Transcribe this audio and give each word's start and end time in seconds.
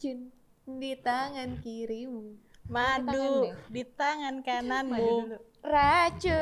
racun 0.00 0.32
di 0.80 0.96
tangan 0.96 1.60
kirimu. 1.60 2.32
Madu 2.72 3.52
di 3.68 3.84
tangan 3.84 4.40
kananmu. 4.40 5.36
Racun. 5.60 6.40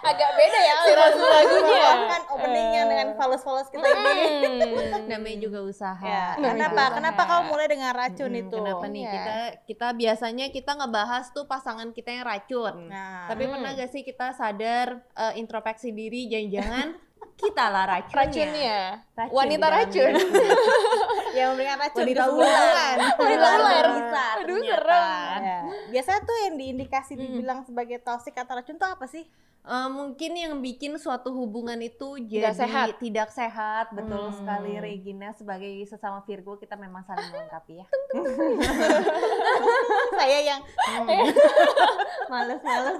Agak 0.00 0.30
beda 0.32 0.58
ya 0.58 0.74
aliran 0.80 1.12
lagunya. 1.12 1.92
kan 2.08 2.22
openingnya 2.32 2.82
dengan 2.88 3.08
falus-falus 3.12 3.68
kita 3.68 3.84
ini. 3.84 4.08
Hmm. 4.88 5.04
Namanya 5.04 5.36
juga 5.38 5.60
usaha. 5.60 6.00
Ya, 6.00 6.40
Namanya 6.40 6.72
kenapa? 6.72 6.84
Kenapa 6.96 7.22
kau 7.28 7.42
mulai 7.44 7.68
dengan 7.68 7.92
racun 7.92 8.32
Hmm, 8.32 8.40
itu? 8.40 8.56
Kenapa 8.56 8.86
nih 8.88 9.04
Iya. 9.04 9.12
kita 9.12 9.34
kita 9.68 9.88
biasanya 9.92 10.46
kita 10.48 10.72
ngebahas 10.74 11.28
tuh 11.28 11.44
pasangan 11.44 11.92
kita 11.92 12.08
yang 12.10 12.24
racun. 12.24 12.88
Nah, 12.88 13.28
Tapi 13.28 13.42
Hmm. 13.44 13.52
pernah 13.52 13.76
gak 13.76 13.90
sih 13.92 14.00
kita 14.00 14.32
sadar 14.32 15.04
eh, 15.12 15.36
introspeksi 15.36 15.92
diri 15.92 16.24
jangan-jangan 16.24 16.96
kita 17.40 17.64
lah 17.66 17.84
racunnya. 17.88 18.20
Racunnya. 18.20 18.80
Racun 19.16 19.32
Wanita 19.32 19.66
racun. 19.66 20.12
yang 21.36 21.48
memberikan 21.54 21.78
racun 21.78 22.00
Wanita 22.02 22.24
hubungan. 22.28 22.96
Wanita 23.16 23.48
ular. 23.56 23.84
Bisa 23.88 24.22
Aduh, 24.36 24.60
serem. 24.60 25.40
Ya. 25.40 25.58
Biasanya 25.88 26.20
tuh 26.22 26.36
yang 26.44 26.54
diindikasi 26.54 27.12
Hmm. 27.12 27.22
dibilang 27.22 27.58
sebagai 27.64 27.98
toxic 27.98 28.34
atau 28.34 28.54
racun 28.54 28.76
tuh 28.76 28.86
apa 28.86 29.06
sih? 29.06 29.24
Eh, 29.62 29.88
mungkin 29.88 30.32
yang 30.32 30.56
bikin 30.58 30.96
suatu 30.96 31.30
hubungan 31.30 31.76
itu 31.78 32.16
jadi 32.18 32.48
Nggak 32.48 32.58
sehat. 32.58 32.86
tidak 32.96 33.28
sehat 33.30 33.86
betul 33.90 34.26
Hmm. 34.26 34.34
sekali 34.34 34.72
Regina 34.74 35.30
sebagai 35.30 35.68
sesama 35.84 36.22
Virgo 36.22 36.56
kita 36.56 36.74
memang 36.74 37.04
saling 37.04 37.28
melengkapi 37.28 37.76
ya 37.76 37.86
Saya 40.12 40.38
yang 40.42 40.60
males-males 42.30 42.98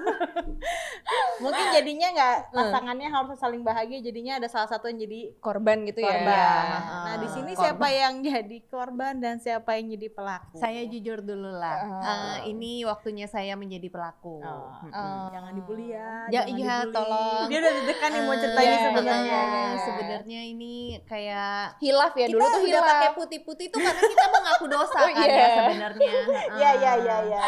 mungkin 1.40 1.66
jadinya 1.72 2.08
nggak 2.10 2.36
pasangannya 2.50 3.08
harus 3.08 3.38
saling 3.38 3.62
bahagia, 3.62 4.02
jadinya 4.02 4.36
ada 4.36 4.46
salah 4.46 4.68
satu 4.68 4.86
yang 4.86 5.00
jadi 5.00 5.32
Korban 5.38 5.86
gitu 5.86 5.98
ya. 5.98 6.12
korban. 6.12 6.64
Nah 7.00 7.16
di 7.16 7.28
sini 7.30 7.50
Korban. 7.50 7.62
siapa 7.64 7.86
yang 7.88 8.14
jadi 8.20 8.58
korban 8.66 9.14
dan 9.16 9.34
siapa 9.38 9.70
yang 9.74 9.88
jadi 9.90 10.08
pelaku? 10.10 10.56
saya 10.56 10.84
jujur 10.84 11.20
dulu 11.20 11.50
lah 11.50 11.78
Oh. 11.80 12.02
Eh, 12.02 12.50
ini 12.50 12.84
waktunya 12.84 13.24
saya 13.24 13.54
menjadi 13.54 13.88
pelaku. 13.88 14.42
Mm-mm. 14.42 14.92
Oh. 14.92 15.26
Jangan 15.30 15.52
dibully 15.54 15.86
ya. 15.90 16.28
Iya, 16.52 16.76
dibully. 16.80 16.92
tolong. 16.92 17.44
Dia 17.46 17.58
udah 17.58 17.72
deg-degan 17.72 18.08
nih 18.08 18.20
mau 18.20 18.30
Eh, 18.30 18.38
cerita 18.38 18.60
ini 18.60 18.68
iya, 18.68 18.80
sebenarnya. 18.82 19.20
iya, 19.20 19.40
iya. 19.42 19.78
sebenarnya 19.80 20.40
ini 20.46 20.74
kayak 21.04 21.54
Hilaf 21.78 22.12
ya 22.12 22.26
dulu 22.26 22.40
kita 22.40 22.48
tuh 22.48 22.60
udah 22.60 22.70
hilaf. 22.72 22.90
pakai 22.92 23.10
putih-putih 23.14 23.66
itu 23.66 23.76
karena 23.76 24.02
kita 24.04 24.26
mengaku 24.28 24.64
dosa 24.66 24.98
Oh, 24.98 25.08
kan 25.08 25.22
iya. 25.22 25.36
ya 25.36 25.48
sebenarnya 25.56 26.10
Iya 26.10 26.20
iya 26.52 26.70
iya 26.72 26.92
iya. 26.96 27.16
iya. 27.22 27.42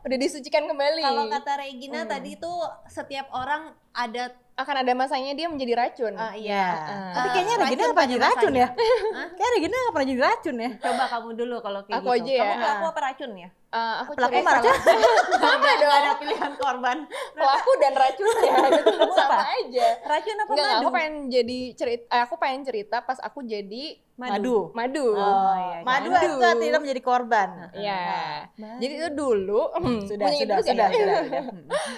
Udah 0.00 0.18
disucikan 0.18 0.64
kembali. 0.64 1.00
kalau 1.00 1.24
kata 1.28 1.52
Regina 1.58 2.00
Hmm. 2.00 2.10
tadi 2.10 2.32
tuh 2.36 2.58
setiap 2.86 3.26
orang 3.30 3.62
ada 3.92 4.24
akan 4.54 4.76
ada 4.78 4.92
masanya 4.92 5.32
dia 5.32 5.46
menjadi 5.46 5.74
racun. 5.74 6.14
Ah, 6.14 6.30
Iya. 6.30 6.38
iya. 6.38 6.66
Tapi 7.12 7.28
kayaknya 7.32 7.54
Regina 7.58 7.82
nggak 7.82 7.96
pernah 7.96 8.06
jadi 8.08 8.22
racun 8.22 8.52
ya? 8.54 8.68
Kayak 9.34 9.50
Regina 9.52 9.74
nggak 9.74 9.92
pernah 9.92 10.08
jadi 10.08 10.22
racun 10.22 10.56
ya? 10.56 10.70
Coba 10.78 11.04
kamu 11.08 11.28
dulu 11.34 11.56
kalau 11.58 11.80
kayak 11.82 11.96
Aku 11.96 12.06
gitu. 12.08 12.18
aja 12.20 12.32
ya. 12.32 12.44
Kamu 12.44 12.60
pelaku 12.60 12.84
apa 12.86 13.00
racun 13.02 13.30
ya? 13.34 13.48
Eh, 13.74 13.94
aku 14.00 14.10
Pelaku 14.14 14.32
cerita- 14.32 14.46
marah. 14.46 14.62
sama 15.42 15.66
Ada 15.66 15.74
dong. 15.76 15.92
ada 15.92 16.10
pilihan 16.14 16.52
korban. 16.54 16.98
Pelaku 17.34 17.70
dan 17.76 17.92
racunnya 17.92 18.54
gitu. 18.78 18.94
sama 19.10 19.36
aja. 19.50 19.86
Racun 20.00 20.36
apa 20.36 20.46
Enggak, 20.48 20.68
madu? 20.68 20.78
aku 20.78 20.88
pengen 20.92 21.14
jadi 21.26 21.58
cerita 21.74 22.04
eh, 22.08 22.22
aku 22.22 22.34
pengen 22.36 22.62
cerita 22.62 22.96
pas 23.00 23.18
aku 23.18 23.42
jadi 23.42 23.84
Madu. 24.14 24.70
madu. 24.70 25.10
Oh, 25.10 25.54
iya, 25.58 25.82
Madu 25.82 26.06
Madu. 26.08 26.38
itu 26.38 26.46
artinya 26.46 26.78
menjadi 26.78 27.02
korban. 27.02 27.48
Iya. 27.74 28.46
Madu. 28.54 28.78
Jadi 28.78 28.92
itu 28.94 29.08
dulu 29.12 29.62
hmm, 29.74 30.00
Sudah 30.06 30.26
sudah 30.30 30.56
itu 30.56 30.62
sudah 30.64 30.86
kan? 30.86 30.94
sudah. 30.94 31.18
sudah. 31.18 31.42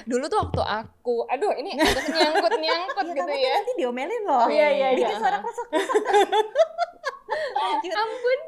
Dulu 0.09 0.25
tuh 0.27 0.39
waktu 0.41 0.63
aku, 0.65 1.17
aduh 1.29 1.53
ini 1.55 1.77
nyangkut 1.77 2.57
nyangkut 2.57 3.05
Ya, 3.07 3.13
gitu 3.15 3.33
ya. 3.37 3.51
nanti 3.55 3.73
diomelin 3.77 4.23
loh. 4.25 4.41
Oh, 4.41 4.51
iya, 4.51 4.69
iya, 4.71 4.89
iya. 4.91 4.99
Bikin 5.05 5.17
suara 5.19 5.39
kresek. 7.37 7.93
Ampun. 7.93 8.41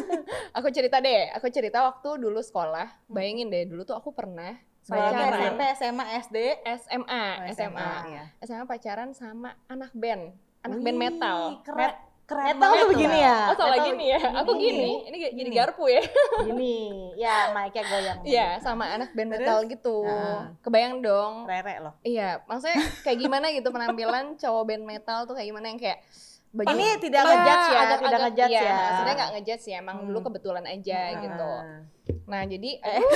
aku 0.56 0.68
cerita 0.70 0.96
deh, 0.98 1.30
aku 1.30 1.46
cerita 1.48 1.78
waktu 1.82 2.08
dulu 2.16 2.40
sekolah. 2.40 2.88
Bayangin 3.06 3.48
deh, 3.48 3.64
dulu 3.64 3.82
tuh 3.82 3.94
aku 3.94 4.10
pernah 4.10 4.56
pacaran. 4.82 5.54
SMP, 5.54 5.62
SMA, 5.76 6.04
SD. 6.18 6.36
SMA, 6.78 7.24
Oh, 7.38 7.52
SMA, 7.52 7.88
Iya. 8.08 8.22
SMA 8.42 8.64
pacaran 8.64 9.10
sama 9.12 9.54
anak 9.66 9.92
band, 9.92 10.34
anak 10.60 10.78
Wih, 10.78 10.84
band 10.84 10.98
metal. 10.98 11.38
Keren. 11.62 11.92
Keren 12.24 12.46
Metal 12.54 12.70
tuh 12.78 12.88
begini 12.94 13.26
ya? 13.26 13.50
Oh 13.50 13.58
salah 13.58 13.74
Metal 13.74 13.86
gini 13.90 14.04
ya, 14.06 14.22
aku 14.22 14.54
gini, 14.54 15.02
ini 15.02 15.16
jadi 15.18 15.34
Gini. 15.34 15.50
garpu 15.50 15.90
ya. 15.90 15.98
Gini. 16.46 17.10
Ya, 17.18 17.50
mic-nya 17.50 17.82
goyang. 17.82 18.18
Iya, 18.22 18.48
sama 18.62 18.86
anak 18.86 19.10
band 19.18 19.34
metal 19.34 19.66
gitu. 19.66 20.06
Ah. 20.06 20.54
Kebayang 20.62 21.02
dong. 21.02 21.50
Rere 21.50 21.82
loh. 21.82 21.98
Iya, 22.06 22.38
maksudnya 22.46 22.78
kayak 23.02 23.18
gimana 23.18 23.50
gitu 23.50 23.74
penampilan 23.74 24.38
cowok 24.38 24.62
band 24.62 24.84
metal 24.86 25.26
tuh 25.26 25.34
kayak 25.34 25.50
gimana 25.50 25.74
yang 25.74 25.80
kayak 25.82 26.06
baju 26.52 26.66
Ini 26.68 26.86
tidak 26.98 27.20
Iya, 27.20 27.30
ngejudge 27.30 27.66
ya, 27.66 27.78
agak- 27.80 28.00
tidak 28.00 28.20
ngejudge 28.20 28.50
iya, 28.52 28.62
ya. 28.62 28.78
Sebenarnya 28.90 29.16
nggak 29.16 29.32
ngejudge 29.32 29.64
ya, 29.64 29.76
emang 29.78 29.96
Hmm. 29.96 30.06
dulu 30.06 30.18
kebetulan 30.22 30.64
aja 30.64 30.98
Hmm. 31.06 31.20
gitu. 31.20 31.52
Nah 32.26 32.42
jadi 32.44 32.70
Eh. 32.90 33.00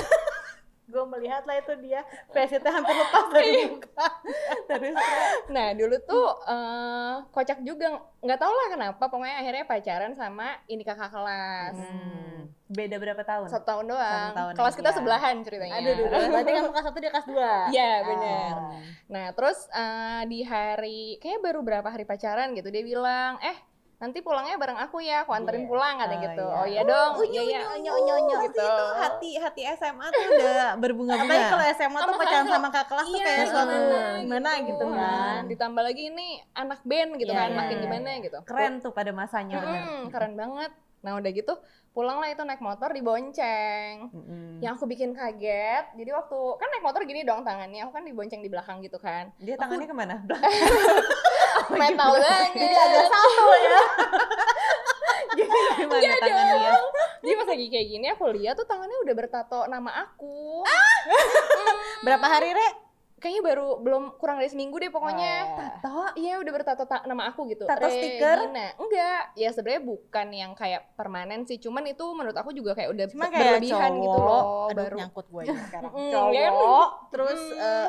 Gue 0.84 1.00
melihat 1.09 1.43
lah 1.43 1.56
itu 1.56 1.75
dia 1.81 2.05
faceitnya 2.28 2.71
hampir 2.71 2.94
lepas 2.94 3.25
dari 3.28 3.50
muka. 3.67 4.06
Terus 4.69 4.94
Nah 5.49 5.73
dulu 5.73 5.97
tuh 6.00 6.27
eh, 6.47 7.15
kocak 7.28 7.59
juga 7.61 7.87
nggak 8.21 8.39
tahu 8.39 8.53
lah 8.53 8.69
kenapa 8.71 9.03
pokoknya 9.03 9.37
akhirnya 9.37 9.65
pacaran 9.65 10.12
sama 10.12 10.55
ini 10.67 10.83
kakak 10.83 11.09
kelas 11.09 11.75
Hmm. 11.75 12.47
Beda 12.75 12.97
berapa 12.97 13.23
tahun? 13.23 13.47
satu 13.47 13.65
tahun 13.65 13.85
doang 13.89 14.29
Satu 14.29 14.37
tahun 14.37 14.53
kelas 14.57 14.75
kita 14.75 14.91
sebelahan 14.93 15.35
ceritanya 15.41 15.75
aduh, 15.77 15.91
aduh, 15.91 16.07
aduh. 16.07 16.29
berarti 16.29 16.51
kamu 16.53 16.69
kelas 16.69 16.85
satu 16.85 16.99
dia 16.99 17.11
kelas 17.11 17.27
dua. 17.27 17.53
Iya 17.73 17.93
benar 18.05 18.53
Ah. 18.55 18.79
nah 19.07 19.27
terus 19.31 19.59
eh, 19.69 20.23
di 20.27 20.41
hari 20.43 21.01
kayak 21.19 21.39
baru 21.41 21.61
berapa 21.61 21.87
hari 21.87 22.03
pacaran 22.03 22.51
gitu 22.53 22.69
dia 22.69 22.83
bilang 22.83 23.39
eh 23.39 23.55
nanti 23.95 24.21
pulangnya 24.21 24.55
bareng 24.55 24.77
aku 24.77 24.99
ya 24.99 25.23
aku 25.23 25.33
anterin 25.33 25.65
Iya. 25.65 25.71
pulang 25.71 25.95
kata 25.97 26.12
Oh, 26.12 26.21
gitu 26.21 26.45
iya. 26.45 26.53
oh 26.53 26.67
iya 26.67 26.83
dong 26.83 27.11
Oh, 27.15 27.25
iya 27.25 27.43
iya 27.43 27.61
unyu, 27.71 27.91
onyo 27.95 28.15
Pasti 28.35 28.45
gitu 28.45 28.61
itu 28.61 28.87
hati 28.99 29.31
hati 29.39 29.62
SMA 29.73 30.06
tuh 30.06 30.23
udah 30.27 30.67
berbunga-bunga. 30.77 31.25
Apalagi 31.25 31.47
kalau 31.49 31.65
SMA 31.71 31.99
tuh 32.01 32.15
pacaran 32.19 32.45
sama 32.45 32.69
kakak 32.69 32.87
kelas 32.91 33.06
tuh 33.06 33.15
Iya, 33.15 33.25
kayak 33.25 33.47
suatu 33.47 33.73
gimana 33.73 34.19
gimana 34.19 34.51
gitu 34.62 34.85
Hmm, 34.85 34.99
kan. 34.99 35.41
ditambah 35.47 35.83
lagi 35.85 36.03
ini 36.06 36.29
anak 36.53 36.81
band 36.83 37.11
gitu 37.17 37.31
Iya, 37.31 37.39
kan 37.39 37.49
iya, 37.49 37.56
makin 37.56 37.71
iya. 37.73 37.83
gimana 37.83 38.09
gitu 38.21 38.39
keren 38.43 38.73
tuh 38.79 38.93
pada 38.93 39.11
masanya 39.11 39.56
bener. 39.59 39.81
Mm, 39.81 40.03
keren 40.11 40.35
banget 40.35 40.73
nah 41.05 41.15
udah 41.15 41.31
gitu 41.31 41.53
pulang 41.93 42.19
lah 42.19 42.27
itu 42.27 42.43
naik 42.43 42.59
motor 42.59 42.91
dibonceng 42.91 44.09
Mm-mm. 44.09 44.59
yang 44.59 44.75
aku 44.75 44.89
bikin 44.89 45.13
kaget 45.13 45.85
jadi 45.95 46.11
waktu 46.11 46.39
kan 46.57 46.67
naik 46.67 46.83
motor 46.83 47.05
gini 47.05 47.23
dong 47.23 47.45
tangannya 47.45 47.85
aku 47.85 47.93
kan 47.93 48.03
dibonceng 48.03 48.41
di 48.41 48.49
belakang 48.49 48.81
gitu 48.81 48.97
kan 48.97 49.31
Dia 49.39 49.55
tangannya 49.55 49.85
ke 49.85 49.95
mana? 49.95 50.17
metal 51.71 52.09
banget 52.19 52.51
Jadi 52.59 52.75
ada 52.75 53.01
satu 53.05 53.47
ya. 53.55 53.81
Jadi 55.35 55.59
gimana 55.79 56.03
Iya 56.03 56.15
tangannya? 56.19 56.57
dong. 56.71 56.87
Jadi 57.25 57.33
pas 57.35 57.49
lagi 57.49 57.67
kayak 57.69 57.87
gini 57.89 58.07
aku 58.11 58.25
lihat 58.33 58.55
tuh 58.55 58.67
tangannya 58.67 58.99
udah 59.01 59.15
bertato 59.15 59.61
nama 59.67 59.91
aku. 60.05 60.61
Berapa 62.05 62.27
hari, 62.29 62.53
Re? 62.53 62.69
Kayaknya 63.25 63.41
baru 63.43 63.69
belum 63.81 64.21
kurang 64.21 64.37
dari 64.37 64.53
seminggu 64.53 64.77
deh 64.77 64.93
pokoknya. 64.93 65.35
Oh. 65.49 65.57
Tato, 65.57 66.12
iya 66.15 66.37
udah 66.37 66.53
bertato 66.53 66.85
ta- 66.85 67.01
nama 67.03 67.33
aku 67.33 67.49
gitu. 67.49 67.65
Tato 67.65 67.89
stiker? 67.89 68.53
Enggak, 68.77 69.33
ya 69.33 69.49
sebenarnya 69.49 69.81
bukan 69.81 70.27
yang 70.29 70.53
kayak 70.53 70.93
permanen 70.93 71.49
sih, 71.49 71.57
cuman 71.57 71.89
itu 71.89 72.05
menurut 72.05 72.37
aku 72.37 72.53
juga 72.53 72.77
kayak 72.77 72.93
udah 72.93 73.07
Cuma 73.09 73.33
kayak 73.33 73.65
berlebihan 73.65 73.91
cowok, 73.91 74.05
gitu 74.05 74.19
loh, 74.21 74.43
aduh 74.69 74.77
baru. 74.77 74.97
nyangkut 75.01 75.27
gue 75.27 75.43
ini 75.43 75.61
sekarang. 75.65 75.93
Cowok, 76.12 76.33
ya 76.37 76.49
terus 77.09 77.41
Mm. 77.41 77.65
eh, 77.65 77.89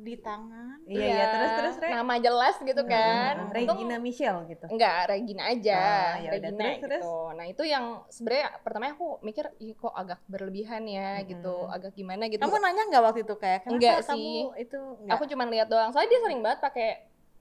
di 0.00 0.16
tangan. 0.16 0.78
Iya, 0.84 1.04
iya, 1.06 1.24
terus 1.28 1.50
terus 1.54 1.74
Re. 1.76 1.88
Nama 1.92 2.14
jelas 2.18 2.56
gitu 2.58 2.82
kan. 2.82 3.32
Hmm, 3.36 3.44
Untung- 3.46 3.76
Regina 3.78 3.96
Michelle 3.96 4.40
gitu. 4.46 4.66
Enggak, 4.66 4.98
Regina 5.06 5.42
aja. 5.46 5.76
Ah, 5.76 6.12
ya 6.18 6.28
udah. 6.30 6.32
Regina 6.32 6.56
Terus, 6.56 6.74
gitu. 6.74 6.84
terus? 6.86 7.04
Nah, 7.30 7.46
itu 7.46 7.62
yang 7.64 7.84
sebenarnya 8.08 8.46
pertamanya 8.58 8.92
aku 8.94 9.08
mikir, 9.20 9.44
ih 9.58 9.72
kok 9.72 9.92
agak 9.92 10.18
berlebihan 10.26 10.82
ya 10.84 11.20
gitu, 11.22 11.54
Mm-mm. 11.60 11.72
agak 11.72 11.92
gimana 11.92 12.26
gitu. 12.26 12.40
Kamu 12.40 12.56
nanya 12.56 12.82
nggak 12.86 13.02
waktu 13.02 13.20
itu 13.22 13.34
kayak 13.34 13.60
kenapa 13.62 13.76
Enggak 13.76 13.98
kamu 14.04 14.16
sih. 14.16 14.62
itu 14.62 14.80
enggak? 14.98 15.14
Aku 15.14 15.24
cuman 15.26 15.46
lihat 15.48 15.68
doang. 15.68 15.90
Soalnya 15.90 16.10
dia 16.10 16.20
sering 16.22 16.40
banget 16.40 16.60
pakai 16.60 16.88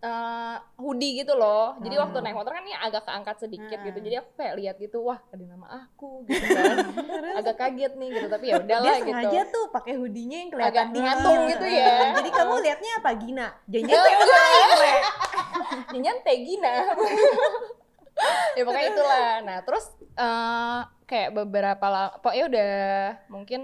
eh, 0.01 0.55
hoodie 0.75 1.19
gitu 1.19 1.33
loh. 1.33 1.75
Jadi 1.77 1.91
Hmm. 1.91 2.03
waktu 2.03 2.17
naik 2.19 2.33
motor 2.33 2.51
kan 2.51 2.61
ini 2.61 2.71
agak 2.71 3.03
keangkat 3.03 3.35
sedikit 3.37 3.75
Hmm. 3.75 3.87
gitu. 3.87 3.99
Jadi 3.99 4.15
aku 4.15 4.29
kayak 4.33 4.53
lihat 4.55 4.75
gitu, 4.77 4.97
wah 5.01 5.19
ada 5.25 5.43
nama 5.43 5.67
aku 5.81 6.23
gitu 6.23 6.45
kan. 6.45 6.75
agak 7.39 7.55
kaget 7.57 7.93
nih 7.93 8.09
gitu, 8.13 8.27
tapi 8.27 8.45
ya 8.47 8.55
udahlah 8.57 8.85
Dia 8.85 8.95
gitu. 8.97 9.11
sengaja 9.11 9.41
tuh 9.49 9.65
pakai 9.69 9.93
hoodie-nya 9.93 10.37
yang 10.39 10.49
kelihatan 10.49 10.87
Agak 10.87 11.49
gitu 11.49 11.65
ya. 11.67 11.87
Jadi 12.17 12.29
kamu 12.31 12.53
lihatnya 12.61 12.91
apa 12.95 13.09
Gina? 13.13 13.47
Janjian 13.65 13.97
Eh, 13.97 14.15
lain, 14.25 14.69
Re. 14.77 14.95
Jangan 15.91 16.17
Tegina. 16.21 16.73
ya 18.51 18.61
pokoknya 18.63 18.87
itulah. 18.89 19.29
Nah 19.41 19.57
terus 19.61 19.85
eh, 20.13 20.79
kayak 21.05 21.29
beberapa 21.33 21.85
lama, 21.85 22.11
pokoknya 22.19 22.45
udah 22.47 22.71
mungkin 23.27 23.61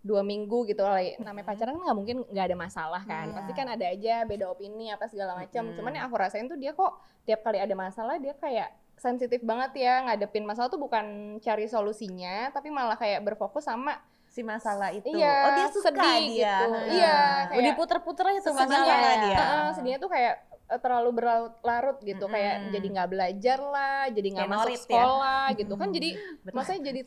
dua 0.00 0.24
minggu 0.24 0.64
gitu 0.64 0.80
lah. 0.80 0.96
Namanya 1.20 1.44
pacaran 1.44 1.76
kan 1.76 1.82
nggak 1.84 1.98
mungkin 1.98 2.16
nggak 2.24 2.46
ada 2.48 2.56
masalah 2.56 3.02
kan. 3.04 3.28
Hmm. 3.28 3.36
Pasti 3.36 3.52
kan 3.52 3.66
ada 3.68 3.84
aja 3.84 4.24
beda 4.24 4.48
opini 4.48 4.88
apa 4.88 5.04
segala 5.06 5.36
macam. 5.36 5.68
Hmm. 5.68 5.74
Cuman 5.76 5.92
yang 5.92 6.04
aku 6.08 6.16
rasain 6.16 6.48
tuh 6.48 6.56
dia 6.56 6.72
kok 6.72 6.96
tiap 7.24 7.40
kali 7.40 7.60
ada 7.60 7.74
masalah 7.74 8.16
dia 8.16 8.32
kayak 8.34 8.68
sensitif 8.96 9.40
banget 9.40 9.80
ya 9.80 10.04
ngadepin 10.04 10.44
masalah 10.44 10.68
tuh 10.68 10.76
bukan 10.76 11.04
cari 11.40 11.64
solusinya 11.64 12.52
tapi 12.52 12.68
malah 12.68 13.00
kayak 13.00 13.24
berfokus 13.24 13.64
sama 13.64 13.96
si 14.30 14.46
masalah 14.46 14.94
itu. 14.94 15.10
Iya, 15.10 15.36
oh 15.42 15.50
dia 15.58 15.66
suka 15.68 15.90
sedih 15.90 16.22
dia. 16.30 16.54
gitu. 16.54 16.66
Nah. 16.70 16.84
Iya, 16.86 17.16
Udah 17.18 17.50
kayak- 17.50 17.66
diputer-puter 17.74 18.24
aja 18.30 18.40
tuh 18.40 18.54
masalahnya. 18.54 18.94
ya 18.94 19.14
dia. 19.18 19.38
Heeh, 19.42 19.68
sedihnya 19.74 19.98
tuh 19.98 20.06
kayak 20.06 20.34
terlalu 20.72 21.10
berlarut-larut 21.12 21.98
gitu 21.98 22.24
kayak 22.24 22.54
Mm-mm. 22.60 22.70
jadi 22.70 22.86
nggak 22.88 23.08
belajar 23.08 23.58
lah 23.58 24.02
jadi 24.06 24.28
nggak 24.30 24.46
Kayak 24.46 24.54
masuk 24.54 24.62
norit 24.62 24.76
ya. 24.76 24.84
sekolah 24.86 25.44
gitu 25.52 25.74
kan 25.74 25.88
jadi 25.90 26.08
Benar. 26.40 26.52
maksudnya 26.54 26.82
jadi 26.84 27.00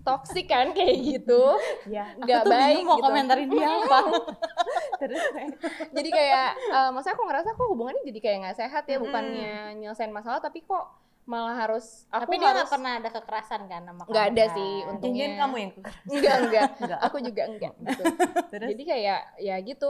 toksik 0.00 0.46
kan 0.46 0.66
kayak 0.70 0.96
gitu 1.00 1.42
ya 1.86 2.04
nggak 2.14 2.42
baik 2.44 2.74
bingung 2.76 2.86
mau 2.86 2.94
gitu. 2.94 3.04
komentarin 3.04 3.48
dia 3.48 3.66
apa 3.66 3.98
terus 5.00 5.22
jadi 5.90 6.08
kayak 6.08 6.48
eh, 6.54 6.90
maksudnya 6.90 7.14
aku 7.14 7.24
ngerasa 7.24 7.48
kok 7.52 7.66
hubungannya 7.66 8.02
jadi 8.04 8.20
kayak 8.20 8.38
nggak 8.44 8.56
sehat 8.56 8.84
ya 8.84 8.92
Mm-mm. 8.92 9.04
bukannya 9.04 9.54
nyelesain 9.74 10.10
masalah 10.10 10.38
tapi 10.38 10.62
kok 10.62 10.86
malah 11.24 11.52
harus 11.58 12.08
aku 12.08 12.24
tapi 12.24 12.40
dia 12.40 12.56
nggak 12.56 12.72
pernah 12.72 12.92
ada 12.96 13.10
kekerasan 13.10 13.62
kan 13.66 13.84
sama 13.84 14.00
kamu 14.00 14.08
Nggak 14.08 14.26
ada 14.26 14.44
kan? 14.48 14.56
sih, 14.56 14.72
untungnya. 14.88 15.20
Jangan 15.20 15.36
kamu 15.38 15.56
yang 15.58 15.72
kekerasan 15.76 16.08
enggak 16.08 16.34
enggak 16.40 16.68
Enggak. 16.80 16.98
aku 17.06 17.16
juga 17.20 17.42
enggak 17.44 17.72
gitu 17.76 18.02
terus 18.56 18.68
jadi 18.72 18.82
kayak 18.86 19.20
ya 19.36 19.56
gitu 19.60 19.88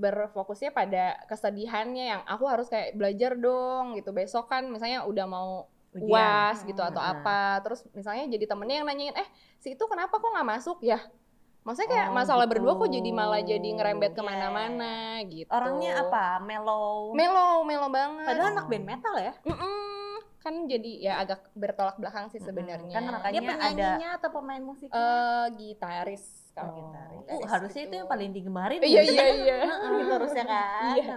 berfokusnya 0.00 0.72
pada 0.72 1.20
kesedihannya 1.28 2.04
yang 2.08 2.22
aku 2.24 2.48
harus 2.48 2.66
kayak 2.66 2.96
belajar 2.96 3.36
dong 3.36 3.92
gitu. 3.94 4.10
Besok 4.10 4.48
kan 4.48 4.64
misalnya 4.66 5.04
udah 5.04 5.26
mau 5.26 5.50
Ujian. 5.90 6.06
uas 6.06 6.64
gitu 6.64 6.80
atau 6.80 6.96
Hmm. 6.96 7.12
apa 7.18 7.60
terus 7.60 7.84
misalnya 7.92 8.24
jadi 8.30 8.46
temennya 8.46 8.76
yang 8.78 8.88
nanyain 8.88 9.12
eh 9.12 9.28
si 9.58 9.74
itu 9.74 9.84
kenapa 9.84 10.16
kok 10.16 10.26
nggak 10.26 10.48
masuk 10.48 10.80
ya? 10.80 10.96
Maksudnya 11.60 11.90
kayak 11.92 12.08
Oh, 12.08 12.16
masalah 12.16 12.48
gitu. 12.48 12.52
berdua 12.56 12.72
kok 12.74 12.88
jadi 12.88 13.10
malah 13.10 13.42
jadi 13.42 13.68
ngerembet 13.70 14.16
ke 14.16 14.22
mana-mana 14.24 14.94
gitu. 15.26 15.44
Orangnya 15.46 16.00
apa? 16.00 16.40
Mellow? 16.40 17.12
Melo 17.12 17.62
melo 17.62 17.88
banget. 17.88 18.24
Padahal 18.24 18.48
anak 18.50 18.66
band 18.66 18.86
metal 18.86 19.14
ya? 19.14 19.32
Mm-mm. 19.44 19.76
kan 20.40 20.56
jadi 20.64 20.92
ya 20.98 21.12
agak 21.20 21.52
bertolak 21.52 22.00
belakang 22.00 22.32
sih 22.32 22.40
sebenarnya. 22.40 22.96
Kan 22.96 23.12
makanya 23.12 23.28
Dia 23.34 23.44
ada 23.44 23.52
penyanyinya 23.60 24.08
atau 24.16 24.28
pemain 24.32 24.62
musiknya? 24.64 24.96
eh 24.96 25.46
gitaris 25.54 26.39
kalau 26.52 26.70
Oh, 26.70 26.76
gitaris 26.76 27.24
uh, 27.30 27.48
harusnya 27.48 27.82
itu 27.88 27.94
yang 27.94 28.08
paling 28.08 28.30
digemarin 28.30 28.80
iya 28.82 29.00
ya. 29.00 29.12
iya 29.12 29.26
iya 29.44 29.56
Heeh, 29.64 29.90
gitu 30.02 30.12
harusnya 30.12 30.44
kan 30.44 30.94
Iya. 30.98 31.16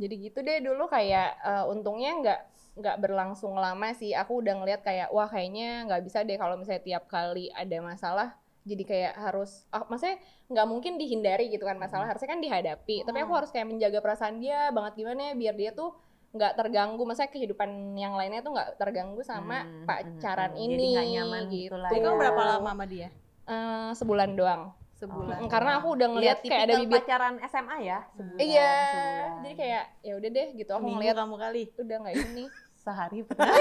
Jadi 0.00 0.14
gitu 0.26 0.38
deh 0.40 0.58
dulu 0.60 0.84
kayak 0.86 1.28
eh, 1.40 1.64
untungnya 1.68 2.10
nggak 2.20 2.40
nggak 2.80 2.96
berlangsung 3.02 3.54
lama 3.58 3.92
sih 3.92 4.14
aku 4.14 4.40
udah 4.40 4.54
ngeliat 4.56 4.80
kayak 4.80 5.08
wah 5.10 5.28
kayaknya 5.28 5.84
nggak 5.90 6.02
bisa 6.06 6.22
deh 6.24 6.38
kalau 6.38 6.54
misalnya 6.56 6.80
tiap 6.80 7.04
kali 7.06 7.50
ada 7.52 7.76
masalah 7.82 8.28
jadi 8.62 8.82
kayak 8.86 9.14
harus 9.18 9.66
ah, 9.68 9.84
maksudnya 9.84 10.16
nggak 10.48 10.66
mungkin 10.70 10.92
dihindari 10.96 11.50
gitu 11.50 11.66
kan 11.66 11.76
masalah 11.76 12.06
harusnya 12.08 12.30
kan 12.30 12.40
dihadapi 12.40 13.02
tapi 13.02 13.18
aku 13.20 13.32
Hmm. 13.32 13.38
harus 13.42 13.50
kayak 13.50 13.68
menjaga 13.68 13.98
perasaan 14.00 14.38
dia 14.38 14.70
banget 14.70 14.92
gimana 14.96 15.20
ya 15.30 15.34
biar 15.34 15.54
dia 15.58 15.70
tuh 15.74 15.90
nggak 16.30 16.52
terganggu 16.56 17.02
maksudnya 17.02 17.32
kehidupan 17.34 17.70
yang 17.98 18.14
lainnya 18.14 18.40
tuh 18.40 18.52
nggak 18.54 18.78
terganggu 18.78 19.20
sama 19.26 19.66
Hmm, 19.66 19.84
pacaran 19.84 20.54
hmm, 20.54 20.56
hmm. 20.56 20.64
ini 20.64 20.78
Jadi 20.78 20.92
nggak 20.94 21.06
nyaman 21.10 21.42
gitu 21.50 21.74
gitu 21.74 21.74
Jadi 21.90 21.98
ya. 21.98 22.04
kamu 22.06 22.16
berapa 22.16 22.42
lama 22.46 22.70
sama 22.70 22.84
dia? 22.86 23.08
Eh, 23.50 23.90
sebulan 23.92 24.32
doang 24.32 24.72
Sebulan. 24.92 25.48
Karena 25.48 25.80
aku 25.80 25.96
udah 25.96 26.08
Lihat 26.12 26.12
ngeliat 26.12 26.38
kayak 26.44 26.62
ada 26.62 26.74
bibit 26.76 27.00
pacaran 27.00 27.34
SMA 27.42 27.76
ya 27.80 27.98
sebulan, 28.10 28.38
iya 28.38 28.72
sebulan. 28.84 29.30
jadi 29.40 29.54
kayak 29.56 29.84
ya 29.98 30.12
udah 30.14 30.30
deh 30.30 30.48
gitu 30.54 30.70
aku 30.70 30.86
ngeliat 30.86 31.16
kamu 31.16 31.36
kali. 31.36 31.62
udah 31.74 31.96
nggak 31.98 32.14
ini 32.22 32.44
sehari 32.80 33.20
pernah 33.22 33.48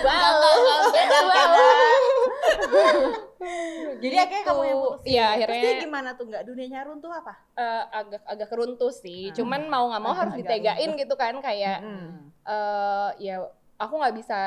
wow 0.00 0.90
Jadi 4.00 4.14
akhirnya 4.14 4.44
kamu 4.46 4.60
yang 4.62 4.78
putusin. 4.78 5.06
Iya 5.06 5.26
Terus 5.26 5.34
akhirnya 5.42 5.62
dia 5.66 5.82
gimana 5.82 6.08
tuh? 6.14 6.24
Nggak 6.26 6.42
dunianya 6.46 6.80
runtuh 6.84 7.10
apa? 7.10 7.32
eh, 7.54 7.82
agak 7.90 8.22
agak 8.24 8.48
keruntuh 8.48 8.90
sih. 8.90 9.28
Hmm. 9.28 9.34
Cuman 9.36 9.60
mau 9.68 9.84
nggak 9.88 10.02
mau 10.02 10.14
harus 10.14 10.34
ditegain 10.34 10.90
gitu 10.94 11.14
kan 11.14 11.34
kayak 11.40 11.78
Hmm. 11.80 12.30
eh 12.42 13.08
ya 13.20 13.34
aku 13.76 13.94
nggak 13.96 14.14
bisa 14.14 14.40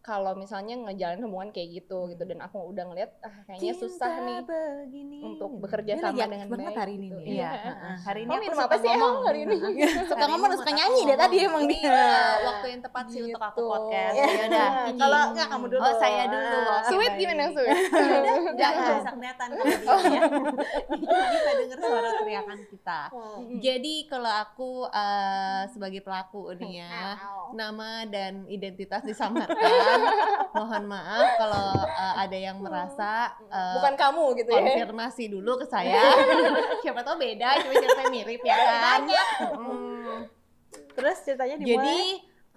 kalau 0.00 0.32
misalnya 0.32 0.80
ngejalanin 0.80 1.20
hubungan 1.22 1.48
kayak 1.50 1.68
gitu 1.76 2.08
gitu 2.08 2.22
dan 2.22 2.40
aku 2.40 2.56
udah 2.66 2.84
ngeliat 2.84 3.10
ah 3.20 3.28
kayaknya 3.44 3.74
susah 3.74 4.08
Cinta 4.10 4.24
nih 4.24 4.38
begini. 4.42 5.18
untuk 5.22 5.50
bekerja 5.60 5.92
Dia 5.92 6.02
sama 6.02 6.24
dengan 6.24 6.48
baik 6.48 6.72
hari 6.72 6.92
ini 6.96 7.06
gitu. 7.06 7.18
nih. 7.18 7.26
Iya, 7.30 7.36
Iya. 7.50 7.50
heeh. 7.62 7.94
hari 8.00 8.20
ini 8.20 8.30
Kamu 8.30 8.40
aku 8.40 8.48
suka 8.50 8.64
apa 8.64 8.76
sih 8.76 8.88
ngomong 8.88 8.96
emang 8.96 9.16
hari 9.22 9.40
ini? 9.40 9.56
Suka 10.10 10.24
ngomong 10.26 10.48
ini 10.48 10.56
suka 10.56 10.72
nyanyi 10.72 11.00
deh 11.04 11.18
tadi 11.18 11.36
emang 11.38 11.64
dia. 11.64 11.84
Iya, 11.84 12.16
waktu 12.42 12.66
yang 12.66 12.80
tepat 12.80 13.04
sih 13.06 13.20
untuk 13.22 13.42
aku 13.42 13.58
Gitu. 13.60 13.68
podcast. 13.68 14.14
Iya. 14.16 14.24
Ya 14.26 14.44
udah. 14.48 14.68
Kalau 14.96 15.18
enggak 15.30 15.46
kamu 15.46 15.64
dulu. 15.68 15.80
Oh, 15.80 15.94
saya 15.94 16.22
dulu. 16.26 16.58
Sweet 16.88 17.12
gimana 17.14 17.42
sweet? 17.46 17.76
Enggak, 18.50 18.70
enggak 18.72 18.94
bisa 18.96 19.10
kelihatan 19.12 19.48
ya. 20.10 20.22
bisa 21.28 21.50
dengar 21.54 21.78
suara 21.78 22.10
teriakan 22.16 22.58
kita. 22.66 23.00
Jadi 23.58 23.94
kalau 24.06 24.32
aku 24.32 24.70
eh, 24.86 25.62
sebagai 25.68 26.00
pelaku 26.00 26.56
nih 26.56 26.80
ya, 26.80 27.20
nama 27.52 28.04
dan 28.06 28.46
identitas 28.46 29.04
disamarkan. 29.04 29.58
Mohon 30.50 30.84
maaf 30.90 31.28
kalau 31.38 31.68
eh, 31.86 32.14
ada 32.26 32.36
yang 32.36 32.58
merasa 32.58 33.30
eh, 33.46 33.74
Bukan 33.78 33.94
kamu 33.94 34.24
gitu 34.42 34.50
ya. 34.50 34.60
konfirmasi 34.62 35.24
dulu 35.30 35.58
ke 35.60 35.66
saya. 35.66 36.02
Siapa 36.82 37.00
tahu 37.02 37.16
beda, 37.18 37.62
cuma 37.62 37.72
ceritanya 37.78 38.10
mirip 38.10 38.42
ya 38.42 38.56
kan. 38.56 39.00
Mm. 39.56 40.18
Terus 40.94 41.16
ceritanya 41.22 41.56
dimulai. 41.56 41.74
Jadi 41.78 42.02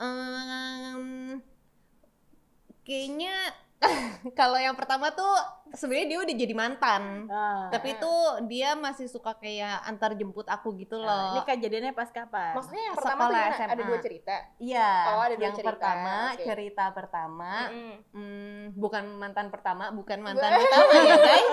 em, 0.01 1.03
kayaknya 2.83 3.35
kalau 4.39 4.57
yang 4.57 4.75
pertama 4.77 5.11
tuh 5.11 5.33
sebenarnya 5.73 6.07
dia 6.07 6.19
udah 6.21 6.35
jadi 6.37 6.53
mantan. 6.53 7.25
Nah, 7.25 7.67
Tapi 7.73 7.97
itu 7.97 8.13
dia 8.47 8.77
masih 8.77 9.09
suka 9.09 9.33
kayak 9.35 9.83
antar 9.83 10.13
jemput 10.13 10.45
aku 10.45 10.77
gitu 10.77 11.01
ini 11.01 11.07
loh. 11.07 11.43
kejadiannya 11.43 11.93
pas 11.93 12.09
kapan? 12.13 12.53
Maksudnya 12.53 12.83
yang 12.91 12.95
pertama 12.95 13.21
tuh 13.21 13.33
gimana? 13.33 13.49
ada 13.49 13.57
SMA. 13.57 13.87
dua 13.89 13.97
cerita. 13.99 14.35
Iya. 14.61 14.89
Oh, 15.13 15.21
ada 15.23 15.35
dua 15.35 15.43
yang 15.43 15.55
cerita, 15.57 15.69
pertama, 15.73 16.15
oke. 16.31 16.43
cerita 16.45 16.83
pertama, 16.93 17.51
Mm-mm. 17.73 17.95
hmm, 18.13 18.63
bukan 18.77 19.03
mantan 19.17 19.47
pertama, 19.49 19.83
bukan 19.91 20.19
mantan 20.25 20.51
pertama 20.61 20.93
ya 21.01 21.15
guys. 21.17 21.51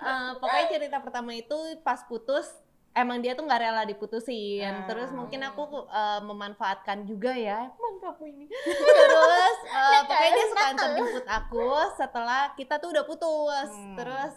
Eh, 0.00 0.30
pokoknya 0.38 0.66
cerita 0.70 0.96
pertama 1.02 1.30
itu 1.34 1.56
pas 1.82 2.00
putus 2.06 2.46
emang 2.94 3.22
dia 3.22 3.38
tuh 3.38 3.46
nggak 3.46 3.60
rela 3.62 3.82
diputusin. 3.86 4.84
Ah. 4.84 4.86
Terus 4.86 5.10
mungkin 5.14 5.40
aku 5.46 5.86
eh, 5.86 6.20
memanfaatkan 6.24 7.06
juga 7.06 7.32
ya, 7.34 7.70
emang 7.70 7.94
kamu 8.02 8.24
ini. 8.34 8.44
Terus 9.00 9.58
eh, 9.70 10.00
pokoknya 10.06 10.30
dia 10.34 10.46
suka 10.50 10.64
antar 10.74 10.90
jemput 10.98 11.26
aku 11.26 11.68
setelah 11.94 12.42
kita 12.58 12.74
tuh 12.82 12.90
udah 12.90 13.04
putus. 13.06 13.70
Hmm. 13.70 13.96
Terus 13.98 14.34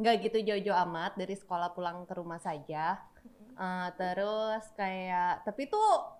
nggak 0.00 0.16
gitu 0.24 0.38
jauh-jauh 0.40 0.80
amat 0.88 1.12
dari 1.20 1.36
sekolah 1.36 1.76
pulang 1.76 2.08
ke 2.08 2.14
rumah 2.16 2.40
saja. 2.40 2.96
Eh, 3.60 3.88
terus 4.00 4.64
kayak 4.72 5.44
tapi 5.44 5.68
tuh 5.68 6.16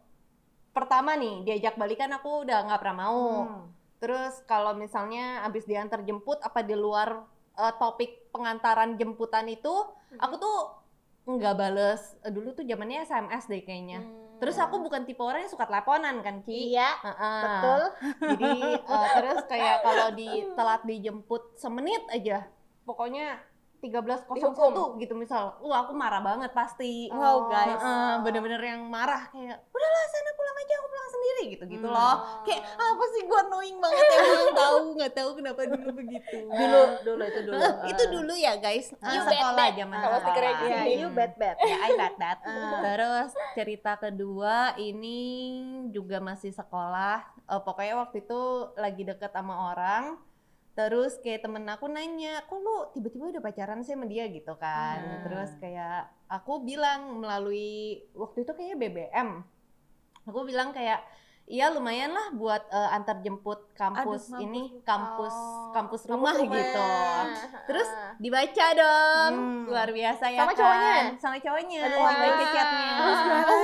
pertama 0.76 1.16
nih 1.16 1.40
diajak 1.48 1.80
balikan 1.80 2.12
aku 2.12 2.44
udah 2.44 2.68
nggak 2.68 2.80
pernah 2.84 2.98
mau. 3.00 3.24
Hmm. 3.48 3.64
Terus 4.00 4.44
kalau 4.44 4.76
misalnya 4.76 5.44
abis 5.48 5.64
diantar 5.64 6.04
jemput 6.04 6.36
apa 6.44 6.60
di 6.60 6.76
luar 6.76 7.24
eh, 7.54 7.72
topik 7.76 8.30
pengantaran 8.30 8.94
jemputan 8.94 9.46
itu, 9.46 9.72
aku 10.16 10.34
tuh 10.36 10.58
nggak 11.26 11.54
bales. 11.54 12.18
Eh, 12.22 12.30
Dulu 12.30 12.52
tuh 12.52 12.64
zamannya 12.64 13.02
SMS 13.02 13.46
deh 13.46 13.62
kayaknya. 13.62 14.02
Terus 14.40 14.56
aku 14.56 14.80
bukan 14.80 15.04
tipe 15.04 15.20
orang 15.20 15.44
yang 15.44 15.52
suka 15.52 15.68
teleponan 15.68 16.24
kan 16.24 16.40
Ki. 16.40 16.72
Iya, 16.72 16.96
Heeh. 16.96 17.42
betul. 17.44 17.82
Jadi 18.24 18.52
eh, 18.72 19.06
terus 19.20 19.40
kayak 19.44 19.76
kalau 19.84 20.08
di 20.16 20.28
telat 20.56 20.82
dijemput 20.82 21.60
semenit 21.60 22.00
aja, 22.08 22.48
pokoknya 22.82 23.36
13.01 23.80 24.36
Dihukum. 24.36 24.96
gitu 24.96 25.12
misal. 25.16 25.56
Wah, 25.60 25.84
aku 25.84 25.92
marah 25.92 26.20
banget 26.20 26.52
pasti. 26.52 27.08
Wow, 27.08 27.48
guys. 27.48 27.80
Heeh, 27.80 28.12
bener-bener 28.20 28.60
yang 28.60 28.84
marah 28.88 29.28
kayak 29.28 29.56
udahlah 29.72 30.04
sana 30.08 30.30
pulang 30.32 30.56
aja 30.56 30.74
aku 30.76 30.88
pulang 30.88 31.09
sendiri 31.40 31.56
gitu 31.56 31.64
gitu 31.70 31.86
Hmm. 31.86 31.96
loh 31.96 32.16
kayak 32.44 32.62
apa 32.70 33.04
sih 33.08 33.20
gua 33.24 33.38
annoying 33.42 33.78
banget 33.78 34.04
emang 34.12 34.52
tahu 34.54 34.76
nggak 34.94 35.12
tahu 35.12 35.30
kenapa 35.34 35.60
dulu 35.66 35.88
begitu 35.94 36.38
Dulu, 36.44 36.80
dulu 37.02 37.22
itu 37.24 37.40
dulu. 37.42 37.56
Eh, 37.56 37.72
itu 37.88 38.02
dulu 38.10 38.32
ya 38.34 38.52
guys 38.56 38.86
Ah. 39.00 39.08
You 39.10 39.20
sekolah 39.24 39.66
zaman 39.72 39.96
Kalau 39.98 40.18
stikernya 40.20 40.52
Iya, 40.52 40.60
gini. 40.60 40.92
you 40.98 41.08
bad 41.10 41.32
bad. 41.34 41.56
ya 41.58 41.76
I 41.78 41.90
bad 41.94 42.14
bad 42.16 42.38
Ah. 42.42 42.80
terus 42.84 43.30
cerita 43.54 43.92
kedua 43.96 44.56
ini 44.76 45.18
juga 45.88 46.20
masih 46.20 46.52
sekolah 46.52 47.24
Eh, 47.42 47.58
pokoknya 47.58 47.98
waktu 47.98 48.22
itu 48.22 48.40
lagi 48.76 49.02
deket 49.02 49.32
sama 49.32 49.74
orang 49.74 50.14
terus 50.72 51.18
kayak 51.18 51.42
temen 51.42 51.66
aku 51.66 51.88
nanya 51.88 52.46
kok 52.46 52.56
lu 52.56 52.94
tiba-tiba 52.94 53.26
udah 53.28 53.42
pacaran 53.42 53.82
sih 53.82 53.90
sama 53.90 54.06
dia 54.06 54.28
gitu 54.28 54.54
kan 54.54 55.02
Hmm. 55.02 55.22
terus 55.24 55.50
kayak 55.58 56.06
aku 56.26 56.62
bilang 56.62 57.18
melalui 57.18 58.06
waktu 58.12 58.44
itu 58.44 58.52
kayaknya 58.54 58.76
BBM 58.78 59.28
aku 60.22 60.46
bilang 60.46 60.70
kayak 60.70 61.02
iya 61.50 61.66
lumayan 61.74 62.14
lah 62.14 62.30
buat 62.38 62.62
eh, 62.70 62.90
antar 62.96 63.18
jemput 63.26 63.58
kampus 63.80 64.28
Aduh, 64.28 64.44
ini 64.44 64.62
kampus 64.82 65.32
Oh, 65.32 65.72
kampus 65.72 66.02
kampus 66.02 66.02
rumah, 66.04 66.36
gitu 66.36 66.84
terus 67.68 67.88
dibaca 68.18 68.66
dong 68.74 69.32
Hmm. 69.32 69.64
luar 69.64 69.88
biasa 69.88 70.24
ya 70.26 70.38
Sama 70.38 70.50
kan? 70.50 70.58
cowoknya? 70.58 70.94
sama 71.16 71.36
cowoknya 71.38 71.78
Aduh, 71.82 72.04
dibaca 72.04 72.44
chatnya 72.46 72.90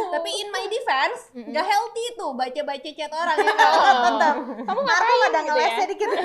tapi 0.09 0.31
in 0.33 0.49
my 0.49 0.65
defense 0.67 1.21
nggak 1.35 1.61
healthy 1.63 2.05
tuh 2.15 2.31
baca 2.33 2.61
baca 2.63 2.89
chat 2.89 3.13
orang 3.13 3.37
ya 3.37 3.53
kan 3.53 3.69
Oh. 3.77 4.05
Tetap. 4.07 4.35
Kamu 4.63 4.81
ngapain 4.81 5.21
ada 5.21 5.37
gitu 5.37 5.47
ngelesnya 5.47 5.77
ya? 5.77 5.87
dikit. 5.87 6.09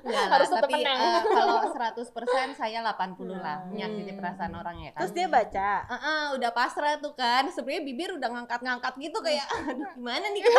Nggak 0.00 0.20
lah, 0.20 0.32
Harus 0.32 0.48
tapi 0.50 0.74
eh, 0.82 1.20
kalau 1.24 1.56
100% 1.62 2.04
saya 2.52 2.78
80 2.82 2.90
lah 3.32 3.56
Hmm. 3.60 3.70
menyakiti 3.70 4.12
perasaan 4.12 4.52
orang 4.52 4.76
ya 4.80 4.90
kan 4.90 5.00
Terus 5.00 5.12
dia 5.14 5.26
baca. 5.26 5.70
Heeh, 5.86 6.22
udah 6.34 6.50
pasrah 6.50 6.98
tuh 6.98 7.14
kan 7.14 7.46
sebenarnya 7.48 7.82
bibir 7.82 8.10
udah 8.12 8.28
ngangkat-ngangkat 8.28 8.92
gitu 8.98 9.18
kayak 9.20 9.46
aduh 9.48 9.86
gimana 9.92 10.26
nih 10.28 10.42
ya 10.42 10.50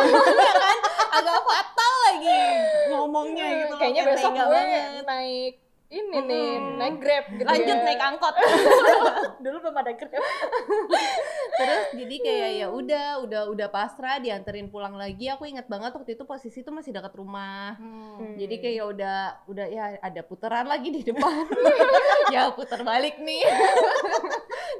kan 0.54 0.76
agak 1.12 1.38
fatal 1.42 1.92
lagi 2.04 2.31
ngomongnya 2.88 3.46
gitu 3.58 3.72
loh, 3.72 3.78
Kayaknya 3.78 4.02
kayak 4.02 4.14
besok 4.14 4.30
gue 4.32 4.46
banget. 4.46 5.02
naik 5.04 5.54
ini 5.92 6.08
nih, 6.16 6.48
Mm-mm. 6.56 6.80
naik 6.80 6.96
Grab 6.96 7.24
gitu 7.30 7.44
lanjut 7.44 7.76
ya. 7.76 7.84
naik 7.84 8.00
angkot 8.02 8.32
Dulu 9.44 9.56
belum 9.58 9.76
ada 9.76 9.92
grab. 9.92 10.24
terus 11.52 11.84
jadi 11.94 12.16
kayak 12.18 12.50
ya 12.54 12.66
udah 12.66 13.06
udah 13.20 13.42
udah 13.46 13.68
pasrah 13.68 14.16
dianterin 14.16 14.66
pulang 14.66 14.94
lagi 14.94 15.28
aku 15.28 15.44
ingat 15.44 15.68
banget 15.68 15.92
waktu 15.92 16.16
itu 16.16 16.24
posisi 16.24 16.60
tuh 16.60 16.72
masih 16.72 16.90
dekat 16.90 17.12
rumah 17.12 17.76
Hmm. 17.76 18.36
jadi 18.36 18.54
kayak 18.56 18.84
udah 18.88 19.18
udah 19.46 19.66
ya 19.66 19.84
ada 19.98 20.20
putaran 20.22 20.64
lagi 20.64 20.88
di 20.90 21.02
depan 21.02 21.44
ya 22.32 22.48
putar 22.50 22.80
balik 22.82 23.18
nih 23.18 23.44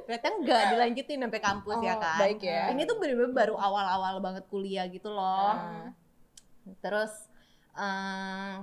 ternyata 0.03 0.27
enggak 0.31 0.61
dilanjutin 0.67 1.19
sampai 1.19 1.41
kampus 1.41 1.77
ya 1.79 1.93
Oh, 1.93 1.99
kan 1.99 2.17
baik 2.19 2.41
ya. 2.41 2.69
ini 2.69 2.83
tuh 2.83 2.97
bener-bener 2.97 3.31
baru 3.31 3.53
awal-awal 3.55 4.17
banget 4.19 4.43
kuliah 4.47 4.85
gitu 4.87 5.07
loh 5.07 5.53
Ah. 5.53 5.93
terus 6.79 7.11
eh, 7.75 8.53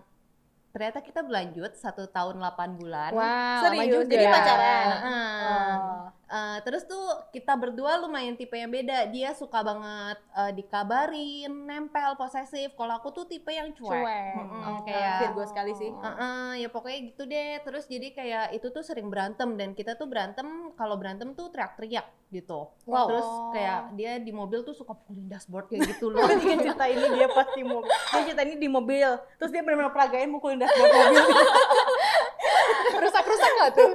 ternyata 0.70 0.98
kita 1.02 1.20
berlanjut 1.26 1.74
satu 1.74 2.06
tahun 2.06 2.38
8 2.38 2.78
bulan 2.78 3.10
Wow, 3.10 3.22
lama 3.22 3.62
Serius? 3.74 4.06
juga. 4.06 4.12
Jadi 4.14 4.26
pacaran? 4.26 4.86
Heeh. 4.86 5.34
Oh. 5.42 6.02
Eh, 6.30 6.58
terus 6.62 6.86
tuh 6.86 7.02
kita 7.34 7.58
berdua 7.58 7.98
lumayan 7.98 8.38
tipe 8.38 8.54
yang 8.54 8.70
beda. 8.70 9.10
Dia 9.10 9.34
suka 9.34 9.66
banget 9.66 10.14
eh, 10.30 10.52
dikabarin, 10.54 11.50
nempel, 11.66 12.14
posesif. 12.14 12.70
Kalau 12.78 12.94
aku 12.94 13.10
tuh 13.10 13.26
tipe 13.26 13.50
yang 13.50 13.74
cuek. 13.74 13.90
Cuek. 13.90 14.34
Mm-mm, 14.38 14.62
Oh, 14.62 14.78
kayak 14.86 15.26
Virgo 15.26 15.42
sekali 15.42 15.74
sih. 15.74 15.90
Heeh, 15.90 16.62
ya 16.62 16.68
pokoknya 16.70 16.98
gitu 17.10 17.22
deh. 17.26 17.58
Terus 17.66 17.90
jadi 17.90 18.14
kayak 18.14 18.44
itu 18.54 18.70
tuh 18.70 18.86
sering 18.86 19.10
berantem 19.10 19.58
dan 19.58 19.74
kita 19.74 19.98
tuh 19.98 20.06
berantem 20.06 20.46
kalau 20.78 20.94
berantem 20.94 21.34
tuh 21.34 21.50
teriak-teriak 21.50 22.06
gitu. 22.30 22.70
Wow. 22.86 23.10
Terus 23.10 23.26
kayak 23.50 23.80
dia 23.98 24.22
di 24.22 24.30
mobil 24.30 24.62
tuh 24.62 24.70
suka 24.70 24.94
pukulin 24.94 25.26
dashboard 25.26 25.66
kayak 25.66 25.98
gitu 25.98 26.14
loh. 26.14 26.22
Dia 26.38 26.56
cerita 26.62 26.86
ini 26.86 27.06
dia 27.10 27.26
pas 27.26 27.50
di 27.50 27.66
mobil. 27.66 27.90
Dia 27.90 28.22
cerita 28.22 28.42
ini 28.46 28.54
di 28.54 28.70
mobil. 28.70 29.08
Terus 29.34 29.50
dia 29.50 29.66
benar-benar 29.66 29.90
peragain 29.90 30.30
mukulin 30.30 30.62
dashboard 30.62 30.94
mobil. 30.94 31.26
Rusak-rusak 33.02 33.50
nggak 33.50 33.70
tuh? 33.74 33.90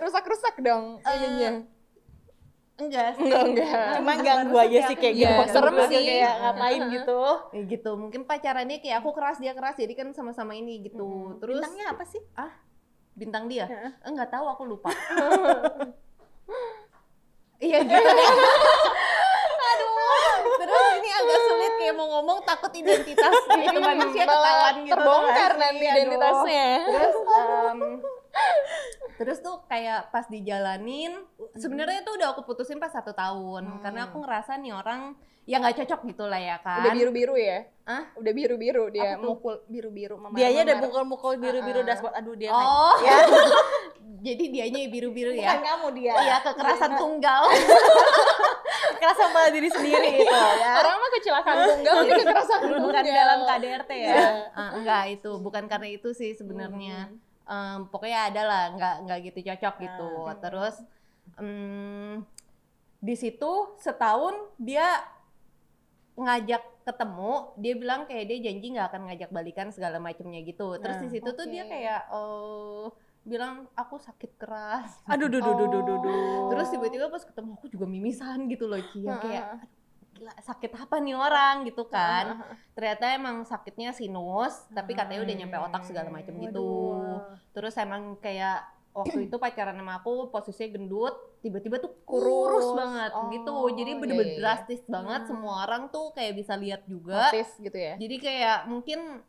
Rusak-rusak 0.00 0.54
dong 0.62 1.02
ininya. 1.02 1.79
Enggak 2.80 3.08
sih. 3.14 3.24
Enggak, 3.28 3.42
enggak. 3.46 3.88
Cuma 4.00 4.12
ganggu 4.18 4.56
aja 4.56 4.78
sih 4.88 4.96
kayak 4.96 5.14
gitu. 5.20 5.42
serem 5.52 5.76
sih. 5.86 6.00
Kayak 6.00 6.34
ngapain 6.40 6.82
gitu. 6.88 7.20
Ya 7.52 7.62
gitu. 7.68 7.90
Mungkin 8.00 8.20
pacarannya 8.24 8.78
kayak 8.80 8.96
aku 9.04 9.10
keras 9.12 9.38
dia 9.38 9.52
keras 9.52 9.76
jadi 9.76 9.92
kan 9.92 10.10
sama-sama 10.16 10.56
ini 10.56 10.82
gitu. 10.88 11.36
Terus 11.38 11.60
Bintangnya 11.60 11.86
apa 11.92 12.04
sih? 12.08 12.22
bintang 13.20 13.50
dia 13.50 13.68
enggak 14.06 14.32
tahu 14.32 14.46
aku 14.48 14.62
lupa 14.64 14.88
iya 17.60 17.84
gitu 17.84 17.92
deh 18.18 18.28
aduh 19.60 20.56
terus 20.56 20.84
ini 20.96 21.10
agak 21.12 21.38
sulit 21.44 21.72
kayak 21.76 21.94
mau 22.00 22.08
ngomong 22.16 22.40
takut 22.48 22.72
identitas 22.72 23.34
gitu 23.60 23.76
manusia 23.76 24.24
ketahuan 24.24 24.74
gitu 24.88 24.92
terbongkar 24.96 25.52
nanti 25.60 25.84
identitasnya. 25.84 26.68
terus 26.88 27.16
em, 27.20 27.80
terus 29.20 29.38
tuh 29.38 29.60
kayak 29.66 30.08
pas 30.08 30.24
dijalanin 30.24 31.12
sebenarnya 31.52 32.00
tuh 32.00 32.16
udah 32.16 32.32
aku 32.32 32.40
putusin 32.42 32.80
pas 32.80 32.88
satu 32.88 33.12
tahun 33.12 33.68
Hmm. 33.68 33.80
karena 33.80 34.08
aku 34.08 34.16
ngerasa 34.18 34.56
nih 34.56 34.72
orang 34.72 35.12
ya 35.44 35.56
nggak 35.56 35.76
cocok 35.76 36.00
gitu 36.06 36.24
lah 36.24 36.40
ya 36.40 36.56
kan 36.58 36.80
Udah 36.80 36.92
biru-biru 36.94 37.34
ya? 37.34 37.68
Hah? 37.84 38.08
Udah 38.14 38.32
biru-biru 38.32 38.84
dia 38.88 39.14
tuh? 39.14 39.28
mukul 39.28 39.60
biru-biru 39.66 40.14
mama. 40.14 40.32
Dianya 40.32 40.62
udah 40.64 40.76
mukul-mukul 40.80 41.34
biru-biru 41.36 41.80
Uh-uh. 41.80 41.88
dashboard. 41.90 42.14
Aduh 42.14 42.32
dia 42.34 42.48
oh 42.48 42.96
Ya. 43.00 43.18
jadi 44.26 44.44
dianya 44.48 44.80
biru-biru 44.88 45.32
Bukan 45.32 45.42
ya 45.42 45.58
kamu 45.58 45.86
dia. 45.92 46.14
Iya 46.14 46.36
kekerasan 46.40 46.92
tunggal 46.96 47.42
Kerasa 49.00 49.22
sama 49.22 49.48
diri 49.48 49.68
sendiri 49.68 50.08
itu 50.18 50.28
ya. 50.28 50.76
Orang 50.76 50.96
mah 50.96 51.10
kecelakaan 51.10 51.56
tunggal 51.66 51.94
ini 51.98 52.12
kekerasan 52.20 52.58
bukan 52.60 52.80
tunggal. 53.00 53.04
dalam 53.06 53.38
KDRT 53.46 53.90
ya. 53.92 54.08
Iya. 54.08 54.28
Ah, 54.52 54.70
enggak 54.76 55.02
itu, 55.10 55.30
bukan 55.36 55.64
karena 55.66 55.88
itu 55.90 56.08
sih 56.12 56.32
sebenarnya. 56.32 57.08
Em, 57.50 57.80
pokoknya 57.90 58.30
ada 58.30 58.42
lah, 58.46 58.62
enggak 58.70 58.94
enggak 59.02 59.18
gitu 59.26 59.38
cocok 59.50 59.74
gitu. 59.82 60.08
Ah. 60.22 60.36
Terus 60.38 60.74
em, 61.34 62.22
di 63.02 63.14
situ 63.18 63.52
setahun 63.82 64.54
dia 64.54 65.02
ngajak 66.14 66.62
ketemu, 66.86 67.32
dia 67.58 67.74
bilang 67.74 68.00
kayak 68.06 68.24
dia 68.30 68.38
janji 68.50 68.66
nggak 68.70 68.88
akan 68.94 69.02
ngajak 69.10 69.30
balikan 69.34 69.68
segala 69.74 69.98
macamnya 69.98 70.46
gitu. 70.46 70.78
Terus 70.78 70.96
Nah, 71.00 71.02
di 71.02 71.08
situ 71.10 71.28
tuh 71.34 71.46
dia 71.50 71.66
kayak 71.66 72.00
eh 72.06 72.86
bilang 73.26 73.68
aku 73.76 73.98
sakit 74.00 74.38
keras. 74.40 75.02
Aduh, 75.10 75.28
duh, 75.28 75.42
duh, 75.42 75.54
duh, 75.58 75.68
duh, 75.68 75.82
duh, 75.84 75.98
duh. 76.00 76.54
Terus 76.54 76.66
tiba-tiba 76.72 77.06
pas 77.10 77.20
ketemu 77.20 77.50
aku 77.58 77.66
juga 77.68 77.86
mimisan 77.90 78.46
gitu 78.46 78.70
loh, 78.70 78.80
kayak. 79.20 79.60
Gila 80.20 80.36
sakit 80.36 80.76
apa 80.76 81.00
nih 81.00 81.16
orang 81.16 81.64
gitu 81.64 81.88
kan 81.88 82.36
Heeh. 82.36 82.56
ternyata 82.76 83.04
emang 83.10 83.40
sakitnya 83.42 83.88
sinus 83.90 84.68
tapi 84.68 84.92
katanya 84.92 85.24
udah 85.24 85.34
nyampe 85.34 85.56
otak 85.58 85.82
segala 85.82 86.12
macam 86.12 86.36
gitu 86.36 86.68
terus 87.50 87.72
emang 87.74 88.20
kayak 88.20 88.60
waktu 88.92 89.16
itu 89.26 89.36
pacaran 89.36 89.72
sama 89.72 89.96
aku 89.96 90.28
posisinya 90.28 90.76
gendut 90.76 91.16
tiba-tiba 91.40 91.80
tuh 91.80 91.96
kurus, 92.04 92.60
Kurus. 92.60 92.76
banget 92.76 93.10
Oh, 93.16 93.32
gitu 93.32 93.54
jadi 93.72 93.90
iya, 93.90 93.98
bener-bener 93.98 94.28
iya, 94.28 94.36
iya. 94.36 94.40
drastis 94.44 94.82
banget 94.84 95.20
Hmm. 95.24 95.28
semua 95.32 95.64
orang 95.64 95.88
tuh 95.88 96.12
kayak 96.12 96.36
bisa 96.36 96.52
lihat 96.54 96.84
juga 96.84 97.32
Notice 97.32 97.56
gitu 97.58 97.78
ya. 97.80 97.94
jadi 97.96 98.16
kayak 98.20 98.58
mungkin 98.68 99.24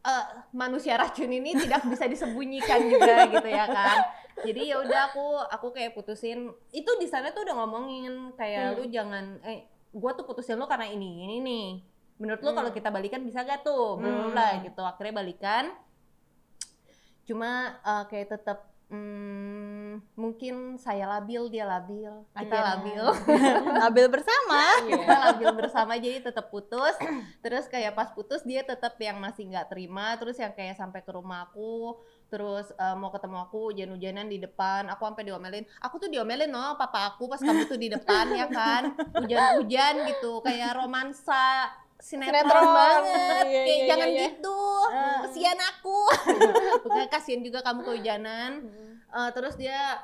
eh, 0.00 0.24
manusia 0.50 0.96
racun 0.96 1.28
ini 1.28 1.52
tidak 1.54 1.84
bisa 1.84 2.08
disembunyikan 2.08 2.80
juga 2.90 3.28
gitu 3.28 3.48
ya 3.48 3.68
kan 3.68 3.96
jadi 4.40 4.60
ya 4.64 4.76
udah 4.80 5.00
aku 5.06 5.26
aku 5.46 5.66
kayak 5.70 5.92
putusin 5.92 6.48
itu 6.70 6.90
di 6.96 7.04
sana 7.04 7.30
tuh 7.30 7.44
udah 7.44 7.54
ngomongin 7.54 8.32
kayak 8.32 8.72
Hmm. 8.72 8.76
lu 8.80 8.88
jangan 8.88 9.36
eh 9.44 9.68
gua 9.92 10.12
tuh 10.12 10.24
putusin 10.24 10.56
lu 10.56 10.64
karena 10.64 10.88
ini 10.88 11.22
ini 11.22 11.36
nih. 11.38 11.68
Menurut 12.16 12.40
Hmm. 12.40 12.54
kalau 12.54 12.70
kita 12.70 12.88
balikan 12.88 13.20
bisa 13.20 13.42
gak 13.42 13.62
tuh? 13.62 13.96
Belum 13.96 14.30
Hmm. 14.30 14.34
lah 14.34 14.60
gitu. 14.60 14.80
Akhirnya 14.80 15.14
balikan. 15.14 15.72
Cuma 17.22 17.50
eh, 17.78 18.04
kayak 18.06 18.28
tetap 18.30 18.58
hmm, 18.92 20.04
mungkin 20.14 20.76
saya 20.76 21.08
labil 21.08 21.48
dia 21.48 21.64
labil. 21.64 22.12
Kita 22.30 22.44
Akhirnya. 22.52 22.68
labil. 22.76 23.04
Ambil 23.88 24.06
bersama. 24.10 24.60
kita 24.84 25.16
labil 25.30 25.48
bersama 25.56 25.92
jadi 25.96 26.18
tetap 26.20 26.48
putus. 26.48 26.92
Terus 27.40 27.64
kayak 27.66 27.92
pas 27.92 28.12
putus 28.12 28.42
dia 28.42 28.60
tetap 28.62 28.94
yang 28.98 29.16
masih 29.16 29.48
nggak 29.48 29.68
terima. 29.68 30.12
Terus 30.20 30.36
yang 30.36 30.52
kayak 30.52 30.76
sampai 30.76 31.00
ke 31.00 31.10
rumah 31.10 31.48
aku 31.48 31.96
terus 32.32 32.72
eh, 32.72 32.96
mau 32.96 33.12
ketemu 33.12 33.36
aku 33.44 33.58
hujan-hujanan 33.68 34.24
di 34.24 34.40
depan 34.40 34.88
aku 34.88 35.04
sampai 35.04 35.28
diomelin 35.28 35.64
aku 35.78 36.00
tuh 36.00 36.08
diomelin 36.08 36.48
no 36.48 36.80
papa 36.80 37.12
aku 37.12 37.28
pas 37.28 37.36
kamu 37.36 37.68
tuh 37.68 37.76
di 37.76 37.92
depan 37.92 38.32
ya 38.32 38.48
kan 38.48 38.96
hujan-hujan 39.20 40.08
gitu 40.08 40.40
kayak 40.40 40.72
romansa 40.74 41.68
sinetron, 42.00 42.34
Sinetron. 42.34 42.66
banget 42.72 43.44
Iya, 43.46 43.60
kayak 43.62 43.76
iya, 43.78 43.86
jangan 43.86 44.08
iya, 44.08 44.16
iya. 44.16 44.24
gitu 44.26 44.60
kesian 45.22 45.60
aku 45.60 45.98
Bukan 46.82 47.06
kasihan 47.06 47.40
juga 47.40 47.60
kamu 47.60 47.80
kehujanan 47.84 48.50
Eh, 49.12 49.30
terus 49.36 49.54
dia 49.54 50.00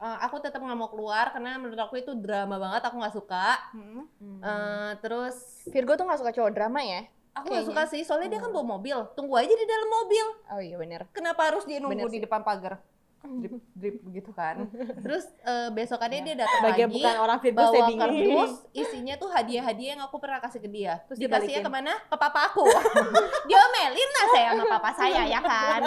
eh, 0.00 0.18
aku 0.24 0.40
tetap 0.40 0.58
nggak 0.58 0.74
mau 0.74 0.88
keluar 0.88 1.28
karena 1.28 1.54
menurut 1.54 1.76
aku 1.76 2.00
itu 2.00 2.16
drama 2.16 2.56
banget 2.56 2.82
aku 2.82 2.96
nggak 2.96 3.14
suka 3.14 3.48
Hmm. 3.70 4.08
Eh, 4.40 4.92
terus 4.98 5.36
Virgo 5.68 5.92
tuh 5.94 6.08
gak 6.08 6.18
suka 6.18 6.32
cowok 6.32 6.50
drama 6.50 6.80
ya? 6.80 7.04
Aku 7.36 7.46
gak 7.50 7.66
suka 7.66 7.82
sih 7.86 8.00
soalnya 8.00 8.28
dia 8.28 8.40
kan 8.40 8.48
bawa 8.48 8.64
mobil 8.74 8.96
tunggu 9.12 9.36
aja 9.36 9.50
di 9.50 9.66
dalam 9.66 9.88
mobil 9.92 10.26
Oh 10.48 10.58
iya 10.58 10.74
bener. 10.74 11.04
kenapa 11.10 11.46
harus 11.46 11.62
dia 11.62 11.76
nunggu 11.76 11.92
Bener 11.94 12.08
di 12.08 12.16
sih. 12.16 12.24
depan 12.24 12.40
pagar 12.40 12.80
drip 13.26 13.58
drip 13.74 13.96
begitu 14.02 14.30
kan 14.30 14.70
terus 15.04 15.26
eh, 15.42 15.66
besokannya 15.68 16.22
dia 16.22 16.36
datang 16.38 16.62
lagi 16.62 16.86
bukan 16.86 17.16
orang 17.18 17.38
saya 17.40 17.52
bawa 17.52 17.74
bingung. 17.82 17.98
kardus 17.98 18.52
isinya 18.72 19.14
tuh 19.16 19.26
hadiah-hadiah 19.28 19.90
yang 19.92 20.02
aku 20.04 20.16
pernah 20.16 20.38
kasih 20.38 20.62
ke 20.62 20.70
dia 20.70 21.02
terus 21.04 21.18
dikasihnya 21.18 21.58
ke 21.58 21.66
mana 21.66 21.90
ke 21.98 22.14
papa 22.14 22.46
aku 22.46 22.62
diomelin 23.50 24.10
lah 24.12 24.26
saya 24.30 24.48
sama 24.54 24.64
papa 24.70 24.90
saya 24.94 25.22
ya 25.26 25.40
kan 25.42 25.82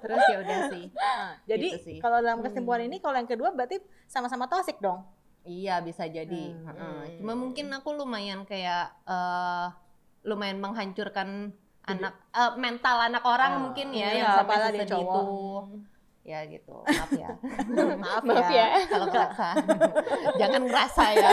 terus 0.00 0.22
ya 0.26 0.36
udah 0.40 0.58
sih 0.68 0.84
Nah, 0.90 1.30
jadi 1.46 1.68
Gitu 1.78 2.02
kalau 2.02 2.18
dalam 2.18 2.42
kesimpulan 2.42 2.80
Hmm. 2.80 2.88
ini 2.88 2.96
kalau 2.98 3.14
yang 3.14 3.28
kedua 3.28 3.48
berarti 3.50 3.78
sama-sama 4.04 4.44
toxic 4.46 4.76
dong. 4.78 5.04
Iya 5.40 5.80
bisa 5.80 6.04
jadi. 6.04 6.52
Hmm. 6.52 6.64
Heeh. 6.66 7.16
Cuma 7.16 7.32
mungkin 7.34 7.70
aku 7.70 7.92
lumayan 7.92 8.42
kayak 8.42 8.92
eh 9.04 9.66
lumayan 10.24 10.60
menghancurkan 10.60 11.54
anak 11.88 12.12
eh, 12.36 12.52
mental 12.60 12.96
anak 13.00 13.24
orang 13.24 13.52
Ah, 13.56 13.60
mungkin 13.64 13.86
ya 13.90 14.08
iya, 14.12 14.20
yang 14.20 14.30
sampai 14.36 14.54
apalagi 14.56 14.78
Ya 16.20 16.44
gitu. 16.44 16.84
Maaf 16.84 17.10
ya. 17.10 17.32
Maaf, 18.02 18.22
Maaf 18.22 18.48
ya. 18.48 18.66
Kalau 18.86 19.08
ngerasa. 19.08 19.48
Jangan 20.40 20.60
ngerasa 20.62 21.04
ya. 21.12 21.30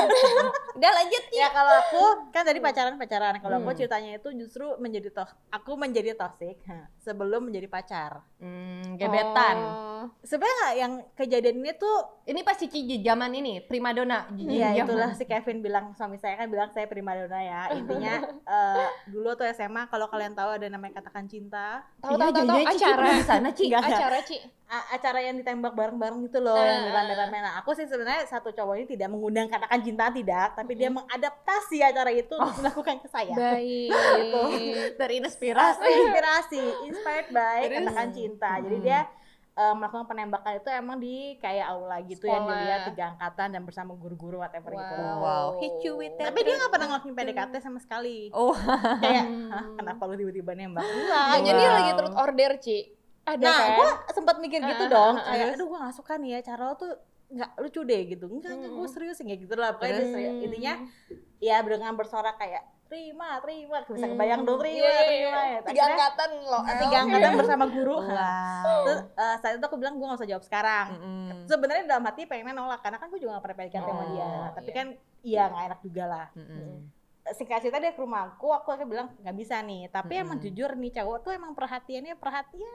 Udah 0.74 0.92
lanjut 0.94 1.24
Ya 1.30 1.48
kalau 1.50 1.74
aku 1.78 2.04
kan 2.32 2.42
tadi 2.42 2.58
pacaran-pacaran. 2.58 3.36
Kalau 3.38 3.56
aku 3.58 3.68
Hmm. 3.68 3.78
ceritanya 3.78 4.12
itu 4.16 4.30
justru 4.34 4.64
menjadi 4.78 5.12
tos 5.12 5.28
aku 5.50 5.76
menjadi 5.76 6.16
toxic 6.16 6.56
sebelum 6.98 7.46
menjadi 7.46 7.68
pacar. 7.68 8.24
Hmm, 8.38 8.96
gebetan. 8.96 9.56
Oh. 9.60 10.04
Sebenarnya 10.22 10.68
yang 10.78 10.94
kejadian 11.14 11.58
ini 11.58 11.74
tuh 11.74 11.98
Ini 12.24 12.44
pas 12.44 12.56
Cici 12.56 12.84
zaman 13.00 13.32
ini 13.34 13.60
primadona. 13.62 14.28
Cici 14.30 14.56
ya 14.58 14.72
zaman. 14.74 14.84
itulah 14.84 15.10
si 15.12 15.24
Kevin 15.24 15.60
bilang 15.60 15.92
suami 15.94 16.16
saya 16.16 16.36
kan 16.36 16.48
bilang 16.48 16.68
saya 16.70 16.84
primadona 16.86 17.40
ya. 17.40 17.62
Intinya 17.72 18.20
eh, 18.56 18.88
dulu 19.06 19.32
tuh 19.34 19.48
SMA 19.50 19.88
kalau 19.88 20.08
kalian 20.08 20.32
tahu 20.34 20.52
ada 20.54 20.68
namanya 20.68 21.00
katakan 21.00 21.24
cinta. 21.26 21.88
Tahu 21.98 22.14
Iya, 22.14 22.24
tahu 22.26 22.44
tahu 22.46 22.60
Cici 22.66 22.84
acara. 22.84 23.06
di 23.10 23.24
sana, 23.26 23.48
Ci. 23.50 23.64
Enggak, 23.66 23.82
enggak. 23.82 23.96
Acara 23.96 24.20
Ci. 24.22 24.38
Acara 24.90 25.20
yang 25.20 25.36
ditembak 25.36 25.72
bareng-bareng 25.72 26.20
gitu 26.24 26.40
loh 26.40 26.56
yang 26.56 26.84
Eh. 26.84 26.92
rame-rame. 26.92 27.38
Nah, 27.38 27.54
aku 27.58 27.72
sih 27.72 27.84
sebenarnya 27.84 28.24
satu 28.24 28.50
cowok 28.50 28.74
ini 28.76 28.88
tidak 28.90 29.08
mengundang 29.08 29.48
katakan 29.48 29.80
cinta 29.80 30.10
tidak, 30.10 30.54
tapi 30.54 30.74
dia 30.74 30.88
Mm. 30.88 30.98
mengadaptasi 30.98 31.78
acara 31.82 32.10
itu 32.10 32.34
untuk 32.34 32.58
dilakukan 32.58 32.98
ke 33.00 33.08
saya. 33.08 33.34
Baik. 33.34 33.92
Terinspirasi. 35.00 35.84
inspirasi, 35.84 36.64
inspired 36.86 37.30
by 37.30 37.60
Terus? 37.62 37.76
katakan 37.82 38.08
cinta. 38.12 38.52
Jadi 38.60 38.78
Hmm. 38.78 38.86
dia 38.86 39.00
uh, 39.54 39.74
melakukan 39.74 40.06
penembakan 40.06 40.54
itu 40.56 40.70
emang 40.70 40.98
di 40.98 41.16
kayak 41.36 41.66
aula 41.68 41.98
gitu 42.04 42.24
yang 42.24 42.46
Sekolah. 42.46 42.60
dilihat 42.60 42.82
tiga 42.86 43.04
angkatan 43.10 43.48
dan 43.52 43.62
bersama 43.64 43.92
guru-guru 43.92 44.38
whatever 44.38 44.70
gitu. 44.70 44.94
Wow. 44.96 45.18
Wow, 45.18 45.46
hit 45.58 45.76
you 45.82 45.94
with 45.96 46.14
that. 46.16 46.30
Tapi 46.30 46.40
dia 46.42 46.56
nggak 46.56 46.70
pernah 46.70 46.88
ngelakuin 46.88 47.16
PDKT 47.16 47.54
sama 47.58 47.80
sekali. 47.80 48.30
Oh, 48.32 48.54
Kayak, 49.00 49.26
Hmm. 49.26 49.50
hah 49.50 49.66
kenapa 49.74 50.02
lu 50.06 50.14
tiba-tiba 50.16 50.54
nembak? 50.54 50.86
Enggak. 50.86 51.26
jadi 51.44 51.58
Wow. 51.60 51.74
lagi 51.74 51.92
turut 51.96 52.16
order, 52.16 52.52
Ci. 52.60 52.80
Ada 53.28 53.44
Nah, 53.44 53.60
kan? 53.60 53.76
gue 53.76 53.90
sempat 54.14 54.36
mikir 54.38 54.60
gitu 54.62 54.84
Ah, 54.84 54.90
dong. 54.90 55.14
ah, 55.14 55.22
ah, 55.22 55.34
Kayak, 55.34 55.54
aduh 55.54 55.66
gue 55.68 55.80
gak 55.82 55.94
suka 55.94 56.14
nih 56.16 56.30
ya 56.32 56.40
cara 56.46 56.62
lo 56.64 56.76
tuh 56.76 56.92
nggak 57.28 57.52
lucu 57.60 57.82
deh 57.84 58.02
gitu. 58.08 58.26
Enggak, 58.26 58.52
enggak 58.54 58.72
gue 58.72 58.82
Hmm. 58.82 58.94
serius 58.94 59.18
kayak 59.20 59.40
gitu 59.42 59.54
lah. 59.54 59.70
Pokoknya 59.74 60.00
serius. 60.06 60.36
intinya 60.42 60.74
ya 61.38 61.60
dengan 61.60 61.92
bersorak 61.94 62.36
kayak 62.36 62.64
terima, 62.88 63.36
terima. 63.44 63.84
Bisa 63.84 64.00
Hmm. 64.02 64.16
kebayang 64.16 64.42
dong 64.42 64.58
terima, 64.58 64.80
Iya, 64.80 64.88
iya, 64.88 65.04
terima. 65.04 65.40
iya. 65.42 65.52
Ya. 65.52 65.60
Tiga 65.62 65.84
angkatan 65.86 66.30
loh. 66.42 66.64
El. 66.64 66.78
tiga 66.80 66.98
angkatan 66.98 67.32
bersama 67.36 67.66
guru. 67.68 67.96
wow. 68.00 68.64
Terus 68.82 69.02
eh, 69.14 69.36
saat 69.38 69.54
itu 69.54 69.66
aku 69.66 69.76
bilang 69.76 69.94
gue 69.94 70.08
gak 70.08 70.18
usah 70.18 70.30
jawab 70.30 70.42
sekarang. 70.42 70.88
Mm-mm. 70.94 71.44
Sebenarnya 71.46 71.84
dalam 71.86 72.04
hati 72.06 72.24
pengen 72.24 72.56
nolak 72.56 72.80
karena 72.80 72.96
kan 72.96 73.08
gue 73.10 73.20
juga 73.20 73.32
gak 73.34 73.44
pernah 73.44 73.58
PDKT 73.60 73.84
sama 73.86 74.00
Oh, 74.00 74.08
dia. 74.10 74.32
Tapi 74.54 74.66
iya. 74.66 74.78
kan 74.78 74.88
iya 75.22 75.44
gak 75.46 75.64
enak 75.68 75.80
juga 75.82 76.04
lah. 76.06 76.28
Mm-mm. 76.34 76.72
Singkat 77.28 77.60
cerita 77.60 77.78
dia 77.78 77.92
ke 77.92 78.00
rumahku, 78.00 78.48
aku 78.48 78.72
akhirnya 78.72 78.88
bilang 78.88 79.08
nggak 79.20 79.36
bisa 79.36 79.60
nih. 79.60 79.92
Tapi 79.92 80.16
emang 80.16 80.40
Mm-mm. 80.40 80.48
jujur 80.48 80.72
nih 80.74 80.96
cowok 80.96 81.18
tuh 81.22 81.32
emang 81.34 81.52
perhatiannya 81.52 82.16
perhatian 82.16 82.72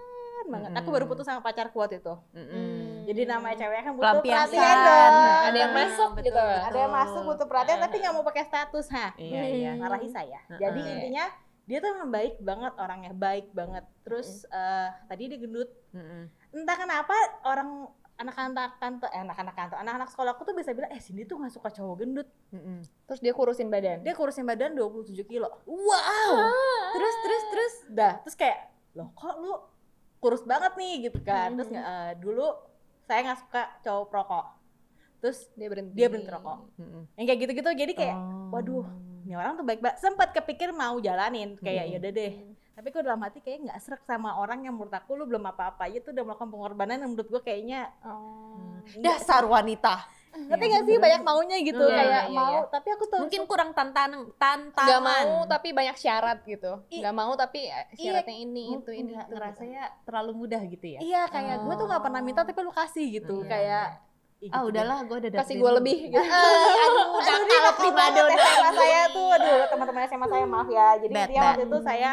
banget. 0.47 0.71
Aku 0.73 0.81
Mm-mm. 0.83 0.95
baru 0.95 1.05
putus 1.07 1.25
sama 1.25 1.41
pacarku 1.41 1.77
waktu 1.77 1.99
itu. 1.99 2.15
Mm-mm. 2.33 3.05
Jadi 3.05 3.23
namanya 3.25 3.57
cewek 3.59 3.79
kan 3.79 3.93
butuh 3.93 4.05
Pelampiasan. 4.19 4.51
perhatian 4.51 4.77
dong. 4.81 5.15
Ada 5.43 5.59
yang 5.59 5.73
masuk 5.73 6.11
Betul, 6.11 6.25
gitu. 6.25 6.39
betul. 6.39 6.61
Ada 6.63 6.79
yang 6.79 6.93
masuk 6.93 7.23
butuh 7.25 7.47
perhatian 7.47 7.77
Ah. 7.77 7.83
tapi 7.83 7.95
nggak 7.99 8.15
mau 8.15 8.25
pakai 8.25 8.45
status, 8.45 8.87
ha. 8.91 9.07
Iya, 9.15 9.43
iya. 9.49 9.71
Marahi 9.75 10.09
saya. 10.09 10.41
Jadi 10.51 10.81
intinya 10.81 11.25
dia 11.63 11.79
tuh 11.79 11.89
emang 11.91 12.11
baik 12.11 12.35
banget 12.39 12.73
orangnya, 12.75 13.13
baik 13.13 13.47
banget. 13.51 13.85
Terus 14.03 14.29
eh, 14.45 14.89
tadi 15.07 15.23
dia 15.27 15.39
gendut. 15.39 15.71
Mm-mm. 15.91 16.23
Entah 16.53 16.77
kenapa 16.77 17.15
orang 17.45 17.87
anak-anak 18.13 18.79
kantor, 18.79 19.09
eh, 19.09 19.19
anak-anak 19.21 19.55
kantor, 19.57 19.77
anak-anak 19.81 20.09
sekolahku 20.09 20.43
tuh 20.43 20.55
bisa 20.55 20.71
bilang, 20.71 20.91
eh 20.91 21.01
sini 21.01 21.23
tuh 21.23 21.37
nggak 21.37 21.51
suka 21.51 21.71
cowok 21.71 21.97
gendut. 21.99 22.29
Mm-mm. 22.51 22.87
Terus 23.05 23.19
dia 23.19 23.33
kurusin 23.33 23.67
badan. 23.67 23.99
Dia 24.01 24.15
kurusin 24.15 24.45
badan 24.45 24.75
27 24.75 25.11
kilo. 25.25 25.49
Wow. 25.65 26.31
Terus, 26.93 27.15
terus, 27.21 27.43
terus. 27.51 27.75
Dah, 27.89 28.15
terus 28.21 28.37
kayak, 28.37 28.59
loh 28.93 29.11
kok 29.13 29.35
lu 29.39 29.57
kurus 30.23 30.47
banget 30.47 30.73
nih 30.79 31.11
gitu 31.11 31.19
kan. 31.21 31.59
Terus 31.59 31.69
eh, 31.69 32.12
dulu 32.17 32.47
saya 33.02 33.26
nggak 33.26 33.41
suka 33.43 33.62
cowok 33.83 34.07
perokok. 34.07 34.47
Terus 35.19 35.38
dia 35.52 35.67
berhenti. 35.67 35.93
dia 35.93 36.07
berhenti 36.07 36.31
rokok. 36.31 36.59
Mm-mm. 36.79 37.02
Yang 37.14 37.26
kayak 37.26 37.41
gitu-gitu 37.41 37.69
jadi 37.76 37.93
kayak, 37.93 38.17
Oh. 38.17 38.50
waduh, 38.50 38.87
ini 39.23 39.35
orang 39.35 39.55
tuh 39.55 39.62
baik 39.62 39.79
banget. 39.79 39.99
Sempat 39.99 40.31
kepikir 40.31 40.71
mau 40.71 40.99
jalanin 40.99 41.59
kayak 41.59 41.85
Mhm. 41.85 41.93
ya 41.93 41.97
udah 41.99 42.12
deh. 42.12 42.33
Tapi 42.73 42.88
kok 42.88 43.02
dalam 43.02 43.21
hati 43.21 43.38
kayak 43.38 43.59
nggak 43.62 43.79
serak 43.79 44.02
sama 44.02 44.35
orang 44.35 44.62
yang 44.62 44.73
menurut 44.73 44.91
aku 44.91 45.12
lu 45.12 45.25
belum 45.25 45.45
apa-apa 45.47 45.85
aja 45.85 46.00
tuh 46.00 46.11
udah 46.11 46.25
melakukan 46.25 46.49
pengorbanan 46.49 46.97
yang 46.99 47.11
menurut 47.11 47.29
gue 47.29 47.43
kayaknya 47.43 47.93
Oh. 48.02 48.81
Dasar 48.97 49.45
wanita. 49.45 50.09
ngerti 50.33 50.64
gak 50.67 50.85
sih 50.85 50.97
banyak 50.97 51.21
maunya 51.21 51.61
gitu 51.61 51.85
Iya, 51.85 51.93
kayak 51.95 52.25
iya, 52.25 52.33
mau 52.33 52.57
iya. 52.57 52.73
tapi 52.73 52.88
aku 52.88 53.05
tuh 53.05 53.21
Mungkin 53.21 53.45
kurang 53.45 53.71
tantangan. 53.71 54.33
tantangan. 54.35 54.88
Gak 54.88 55.02
mau 55.05 55.45
tapi 55.45 55.69
banyak 55.71 55.93
syarat 55.95 56.41
gitu. 56.43 56.81
I- 56.88 56.99
Gak 56.99 57.12
mau 57.12 57.33
tapi 57.35 57.69
eh, 57.69 57.85
Iya. 57.93 58.17
syaratnya 58.17 58.37
ini 58.41 58.64
itu 58.73 58.91
ini. 58.91 59.12
Nggak 59.12 59.29
itu. 59.29 59.35
ngerasanya 59.37 59.83
terlalu 60.02 60.33
mudah 60.35 60.62
gitu 60.64 60.87
ya. 60.88 61.00
iya 61.00 61.23
kayak 61.26 61.61
gue 61.61 61.75
tuh 61.75 61.85
nggak 61.85 62.02
pernah 62.02 62.21
minta 62.21 62.41
tapi 62.41 62.57
lu 62.59 62.73
kasih 62.73 63.07
gitu 63.14 63.45
Iya. 63.45 63.49
kayak 63.50 63.87
Ah 64.43 64.59
gitu 64.59 64.75
udahlah, 64.75 64.99
gue 65.05 65.17
udah 65.21 65.31
Kasih 65.37 65.55
gue 65.55 65.71
lebih 65.76 65.97
gitu. 66.09 66.17
deh. 66.17 66.25
aduh 66.25 67.07
udah 67.12 67.35
aduh, 67.37 67.75
kalau 67.79 68.11
donna. 68.11 68.35
SMA 68.35 68.71
saya 68.75 69.00
tuh 69.12 69.29
aduh 69.31 69.59
teman-teman 69.69 70.02
SMA 70.02 70.26
saya 70.26 70.45
maaf 70.49 70.69
ya 70.69 70.88
jadi 70.99 71.12
Bad, 71.12 71.29
dia 71.29 71.37
bad. 71.37 71.47
waktu 71.47 71.62
itu 71.62 71.79
saya 71.85 72.11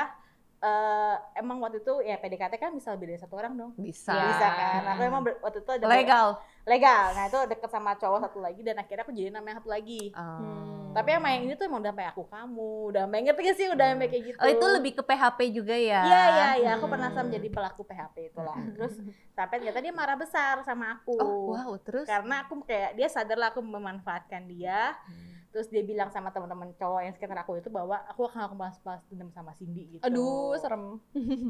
eh, 0.60 1.16
emang 1.36 1.58
waktu 1.58 1.80
itu 1.80 1.94
ya 2.02 2.16
PDKT 2.16 2.54
kan 2.56 2.72
bisa 2.72 2.92
lebih 2.92 3.10
dari 3.10 3.18
satu 3.18 3.34
orang 3.34 3.54
dong 3.54 3.72
Bisa. 3.74 4.12
bisa 4.12 4.48
kan 4.50 4.84
aku 4.88 5.02
emang 5.02 5.22
waktu 5.40 5.60
itu 5.60 5.72
ada 5.72 5.86
Legal. 5.86 6.28
legal 6.64 7.06
nah 7.14 7.26
itu 7.26 7.40
deket 7.48 7.68
sama 7.68 7.96
cowok 7.96 8.20
satu 8.22 8.40
lagi 8.40 8.60
dan 8.60 8.76
akhirnya 8.76 9.02
aku 9.02 9.12
jadi 9.12 9.30
nama 9.30 9.46
yang 9.46 9.58
satu 9.58 9.70
lagi 9.70 10.12
Oh. 10.12 10.92
tapi 10.92 11.10
emang 11.12 11.32
yang 11.32 11.44
ini 11.46 11.54
tuh 11.54 11.64
emang 11.64 11.80
udah 11.80 11.90
sampai 11.90 12.08
aku 12.08 12.24
kamu 12.26 12.70
udah 12.90 13.02
sampai 13.04 13.20
ngerti 13.22 13.42
gak 13.42 13.56
sih 13.56 13.68
udah 13.68 13.86
sampai 13.90 14.08
kayak 14.08 14.24
gitu 14.26 14.38
Oh 14.38 14.50
itu 14.50 14.66
lebih 14.70 14.92
ke 14.92 15.04
PHP 15.04 15.40
juga 15.54 15.76
ya? 15.76 16.02
Iya 16.02 16.24
iya 16.28 16.48
iya, 16.58 16.70
aku 16.76 16.86
pernah 16.86 17.08
Hmm. 17.08 17.24
menjadi 17.24 17.48
pelaku 17.48 17.82
PHP 17.84 18.16
itulah. 18.28 18.54
Hmm. 18.54 18.74
Terus 18.74 18.94
sampai 19.32 19.56
ternyata 19.58 19.80
dia 19.80 19.92
marah 19.92 20.16
besar 20.16 20.60
sama 20.62 20.98
aku. 20.98 21.14
Oh 21.16 21.54
wow, 21.54 21.72
terus? 21.78 22.04
Karena 22.04 22.42
aku 22.42 22.62
kayak 22.64 22.94
dia 22.94 23.08
sadar 23.08 23.38
lah 23.38 23.50
aku 23.50 23.62
memanfaatkan 23.62 24.44
dia. 24.46 24.98
Hmm. 25.06 25.39
Terus 25.50 25.66
dia 25.68 25.82
bilang 25.82 26.08
sama 26.08 26.30
teman-teman 26.30 26.70
cowok 26.74 27.02
yang 27.02 27.10
sekitar 27.12 27.38
aku 27.38 27.58
itu 27.58 27.68
bahwa 27.68 27.98
aku 28.06 28.22
akan 28.24 28.42
aku 28.46 28.56
balas 28.56 28.78
dendam 29.10 29.30
sama 29.30 29.58
Cindy 29.58 29.90
gitu. 29.90 30.04
Aduh, 30.06 30.54
serem. 30.56 31.02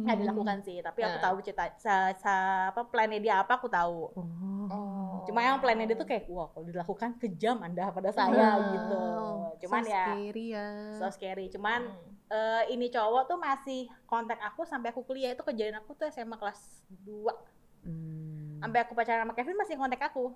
Nggak 0.04 0.18
dilakukan 0.18 0.58
sih, 0.62 0.80
tapi 0.80 1.04
aku 1.04 1.18
Nah. 1.18 1.24
tahu 1.26 1.36
cerita 1.42 1.68
sa, 1.76 1.96
sa- 2.16 2.72
apa 2.72 2.88
plannya 2.88 3.20
dia 3.20 3.44
apa 3.44 3.60
aku 3.60 3.68
tahu. 3.68 4.00
Oh. 4.16 4.26
Oh. 4.68 5.20
Cuma 5.24 5.42
yang 5.42 5.60
plannya 5.60 5.84
dia 5.86 5.98
tuh 5.98 6.08
kayak 6.08 6.32
wah 6.32 6.48
kalau 6.48 6.64
dilakukan 6.66 7.20
kejam 7.20 7.60
Anda 7.60 7.92
pada 7.92 8.08
saya 8.10 8.32
Wow. 8.56 8.72
gitu. 8.72 9.02
Cuman 9.68 9.84
so 9.84 9.90
ya 9.90 10.04
scary 10.08 10.46
ya. 10.50 10.68
so 10.96 11.06
scary. 11.12 11.46
Cuman 11.50 11.82
Hmm. 11.84 12.16
eh, 12.30 12.64
ini 12.72 12.88
cowok 12.88 13.28
tuh 13.28 13.36
masih 13.36 13.80
kontak 14.06 14.40
aku 14.40 14.64
sampai 14.64 14.90
aku 14.90 15.04
kuliah 15.04 15.34
itu 15.34 15.42
kejadian 15.42 15.76
aku 15.78 15.92
tuh 15.94 16.08
SMA 16.08 16.38
kelas 16.38 16.62
2 17.04 17.36
Hmm, 17.80 18.60
sampai 18.60 18.84
aku 18.84 18.92
pacaran 18.92 19.24
sama 19.24 19.32
Kevin 19.32 19.56
masih 19.56 19.76
kontak 19.76 20.04
aku 20.04 20.36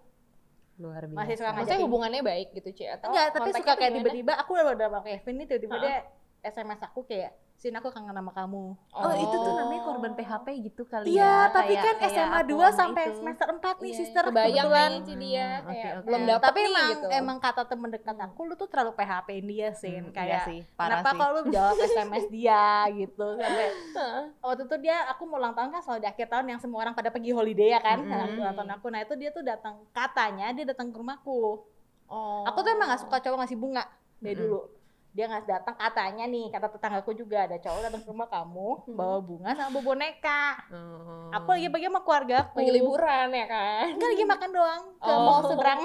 luar 0.82 1.06
biasa. 1.06 1.18
masih 1.22 1.36
suka 1.38 1.50
ngajak 1.50 1.60
Maksudnya 1.62 1.82
hubungannya 1.86 2.22
baik 2.26 2.48
gitu, 2.58 2.70
Ci? 2.74 2.84
Atau 2.90 3.14
enggak 3.14 3.28
tapi 3.38 3.50
suka 3.54 3.74
kayak 3.78 3.92
tiba-tiba 4.02 4.34
aku 4.42 4.50
udah 4.58 4.66
udah 4.74 4.88
sama 4.90 5.00
Kevin 5.06 5.34
nih 5.38 5.46
tiba-tiba 5.46 5.76
Heeh. 5.78 5.86
dia 5.86 5.98
SMS 6.44 6.80
aku 6.84 7.02
kayak 7.04 7.32
sin 7.54 7.72
aku 7.72 7.88
kangen 7.88 8.12
sama 8.12 8.30
kamu 8.30 8.76
Oh, 8.92 9.14
itu 9.14 9.32
tuh 9.34 9.54
namanya 9.56 9.82
korban 9.82 10.12
PHP 10.14 10.48
gitu 10.66 10.84
kali 10.84 11.08
iya 11.10 11.48
ya. 11.48 11.54
tapi 11.54 11.72
kayak- 11.72 11.86
kan 11.86 11.96
kayak 11.98 12.12
SMA 12.20 12.36
aku 12.36 12.50
2 12.50 12.60
sama 12.60 12.76
sampai 12.76 13.04
itu. 13.06 13.16
semester 13.16 13.48
4 13.48 13.76
nih 13.78 13.88
Iya, 13.88 13.96
sister 13.96 14.24
kebayang 14.26 14.52
kebetulan 14.60 14.90
nih 14.90 15.00
si 15.02 15.14
dia 15.16 15.48
Hmm, 15.48 15.64
kayak 15.64 15.64
oke, 15.64 15.88
oke. 15.94 16.04
belum 16.04 16.20
Nah, 16.20 16.28
dapet 16.30 16.44
tapi 16.44 16.60
nih 16.60 16.68
emang 16.68 16.90
gitu. 16.92 17.06
emang 17.14 17.38
kata 17.40 17.62
temen 17.64 17.90
dekat 17.90 18.18
aku 18.20 18.40
lu 18.44 18.54
tuh 18.54 18.68
terlalu 18.68 18.92
PHP 18.94 19.30
dia 19.42 19.70
sin 19.72 20.04
Hmm, 20.04 20.12
kayak 20.12 20.28
iya 20.28 20.40
sih, 20.44 20.60
kenapa 20.76 21.08
sih. 21.08 21.18
kalau 21.18 21.32
lu 21.34 21.42
jawab 21.50 21.78
SMS 21.80 22.26
dia 22.30 22.66
gitu 22.92 23.28
sampai 23.34 23.68
Heeh. 23.94 24.24
waktu 24.38 24.62
itu 24.62 24.76
dia 24.82 24.98
aku 25.08 25.22
mau 25.24 25.38
ulang 25.38 25.54
tahun 25.54 25.70
kan 25.70 25.82
selalu 25.82 26.00
di 26.00 26.10
akhir 26.10 26.28
tahun 26.30 26.46
yang 26.46 26.60
semua 26.60 26.80
orang 26.82 26.94
pada 26.94 27.10
pergi 27.10 27.32
holiday 27.32 27.70
ya 27.70 27.80
kan 27.80 27.98
Mm-mm. 27.98 28.12
Nah, 28.12 28.28
ulang 28.36 28.56
tahun 28.58 28.72
aku 28.74 28.86
nah 28.90 29.00
itu 29.00 29.14
dia 29.16 29.32
tuh 29.32 29.40
datang 29.42 29.88
katanya 29.90 30.52
dia 30.52 30.66
datang 30.66 30.90
ke 30.90 30.98
rumahku 30.98 31.64
Oh. 32.06 32.44
aku 32.44 32.60
tuh 32.60 32.70
emang 32.70 32.92
gak 32.92 33.02
suka 33.02 33.18
cowok 33.18 33.38
ngasih 33.40 33.56
bunga 33.56 33.88
dari 34.20 34.36
Mm-mm. 34.36 34.44
dulu 34.44 34.60
dia 35.14 35.26
nggak 35.26 35.46
datang 35.46 35.76
katanya 35.76 36.26
nih 36.26 36.50
kata 36.50 36.68
tetanggaku 36.70 37.14
juga 37.14 37.46
ada 37.46 37.56
cowok 37.56 37.82
datang 37.84 38.02
ke 38.02 38.10
rumah 38.10 38.26
kamu 38.26 38.70
Hmm. 38.84 38.98
bawa 38.98 39.18
bunga 39.20 39.50
sama 39.54 39.70
bawa 39.72 39.84
boneka 39.88 40.44
Oh. 40.68 41.30
aku 41.32 41.50
lagi 41.52 41.70
pergi 41.70 41.86
sama 41.86 42.02
keluarga 42.02 42.38
aku 42.44 42.58
lagi 42.58 42.72
liburan 42.74 43.28
ya 43.30 43.46
kan? 43.46 43.86
enggak 43.92 44.10
lagi 44.10 44.26
makan 44.26 44.50
doang 44.52 44.82
ke 44.96 45.06
Oh. 45.08 45.22
mall 45.22 45.42
seberang 45.46 45.80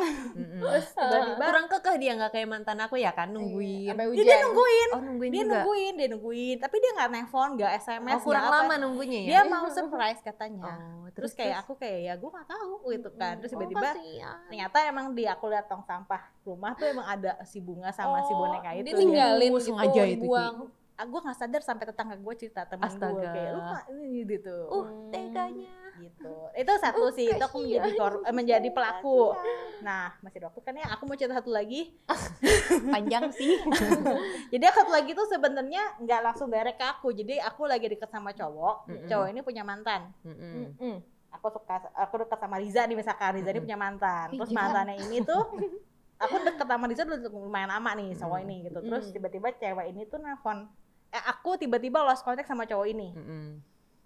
terus 0.59 0.87
tiba-tiba 0.91 1.45
kurang 1.45 1.67
kekeh 1.69 1.95
dia 1.99 2.13
nggak 2.15 2.33
kayak 2.33 2.49
mantan 2.49 2.79
aku 2.79 2.97
ya 2.97 3.13
kan 3.13 3.29
nungguin. 3.29 3.89
Sampai 3.91 4.05
dia, 4.07 4.11
hujan. 4.11 4.25
dia 4.25 4.37
nungguin 4.41 4.89
Oh 4.89 5.01
nungguin 5.03 5.31
dia 5.31 5.39
juga. 5.39 5.53
nungguin 5.55 5.93
dia 5.95 6.09
nungguin 6.09 6.57
tapi 6.59 6.77
dia 6.79 6.91
nggak 6.95 7.09
nelfon 7.11 7.49
nggak 7.55 7.73
sms 7.79 8.15
Oh 8.15 8.25
kurang 8.25 8.43
nggak 8.43 8.55
apa. 8.55 8.65
lama 8.65 8.75
nunggunya 8.81 9.19
ya. 9.19 9.29
dia 9.29 9.41
mau 9.45 9.69
surprise 9.77 10.21
katanya 10.21 10.73
Oh, 10.99 11.07
terus 11.11 11.33
kayak 11.33 11.61
aku 11.61 11.77
kayak 11.77 12.01
ya 12.03 12.15
gue 12.15 12.31
nggak 12.31 12.49
tahu 12.49 12.73
gitu 12.89 13.09
kan 13.13 13.37
terus 13.37 13.51
Oh, 13.51 13.61
tiba-tiba 13.61 13.93
kasihan. 13.93 14.41
ternyata 14.47 14.77
emang 14.83 15.13
di 15.13 15.25
aku 15.25 15.45
lihat 15.47 15.67
tong 15.67 15.83
sampah 15.83 16.33
rumah 16.43 16.73
tuh 16.73 16.87
emang 16.87 17.05
ada 17.07 17.37
si 17.43 17.59
bunga 17.59 17.91
sama 17.91 18.23
si 18.23 18.33
Oh, 18.33 18.41
boneka 18.41 18.73
itu 18.73 18.89
tinggalin 19.21 19.51
gitu, 19.51 19.61
sengaja 19.65 20.03
itu, 20.05 20.09
Ci. 20.09 20.21
dibuang. 20.21 20.57
ah, 20.95 21.05
gue 21.05 21.21
nggak 21.21 21.37
sadar 21.37 21.63
sampai 21.63 21.85
tetangga 21.85 22.17
gue 22.17 22.35
cerita 22.35 22.63
temen 22.65 22.91
gue 22.91 23.23
kayak 23.25 23.51
lu 23.53 23.61
kok 23.63 23.83
ini 23.93 24.07
gitu 24.25 24.57
Uh, 24.67 24.83
Hmm. 24.83 25.11
teganya. 25.11 25.75
gitu 25.97 26.35
itu 26.53 26.73
satu 26.77 27.07
sih 27.09 27.27
itu 27.29 27.39
aku 27.41 27.59
menjadi 27.61 27.91
kor- 27.93 28.23
menjadi 28.29 28.69
pelaku 28.69 29.35
nah 29.81 30.15
masih 30.21 30.39
ada 30.39 30.47
waktu 30.49 30.61
kan 30.61 30.71
ya 30.73 30.87
aku 30.89 31.03
mau 31.05 31.15
cerita 31.15 31.35
satu 31.35 31.51
lagi 31.51 31.91
Panjang 32.95 33.31
sih. 33.31 33.59
jadi 34.53 34.71
satu 34.71 34.91
lagi 34.91 35.11
tuh 35.13 35.27
sebenarnya 35.27 35.83
nggak 35.99 36.21
langsung 36.21 36.47
direct 36.49 36.77
ke 36.77 36.87
aku 36.89 37.11
jadi 37.13 37.43
aku 37.45 37.63
lagi 37.65 37.87
deket 37.87 38.07
sama 38.09 38.31
cowok 38.31 38.87
Mm-mm. 38.87 39.07
cowok 39.07 39.27
ini 39.29 39.41
punya 39.41 39.63
mantan 39.63 40.07
Mm-mm. 40.23 40.75
Mm. 40.77 40.99
aku 41.31 41.47
suka 41.53 41.75
aku 41.93 42.15
deket 42.21 42.39
sama 42.39 42.57
Riza 42.57 42.83
nih 42.85 42.97
misalkan 42.97 43.31
Riza 43.33 43.43
ini 43.45 43.53
Mm-mm. 43.53 43.65
punya 43.65 43.79
mantan 43.81 44.27
terus 44.33 44.51
mantannya 44.53 44.97
ini 45.01 45.19
tuh 45.21 45.43
aku 46.19 46.35
deket 46.43 46.67
sama 46.67 46.85
Riza 46.87 47.03
udah 47.03 47.19
lumayan 47.31 47.71
lama 47.71 47.91
nih 47.95 48.15
cowok 48.15 48.39
ini 48.43 48.57
gitu. 48.67 48.79
Terus 48.83 49.05
tiba-tiba 49.11 49.49
cewek 49.55 49.87
ini 49.89 50.03
tuh 50.05 50.19
nelfon 50.19 50.67
eh 51.09 51.23
aku 51.25 51.57
tiba-tiba 51.57 52.03
lost 52.03 52.21
contact 52.21 52.47
sama 52.47 52.67
cowok 52.67 52.87
ini. 52.91 53.09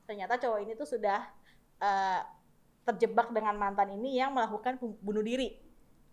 Ternyata 0.04 0.36
cowok 0.36 0.58
ini 0.60 0.72
tuh 0.74 0.86
sudah 0.86 1.24
eh, 1.78 2.20
terjebak 2.82 3.30
dengan 3.30 3.54
mantan 3.56 3.90
ini 3.92 4.18
yang 4.18 4.30
melakukan 4.30 4.76
bunuh 5.00 5.22
diri. 5.22 5.58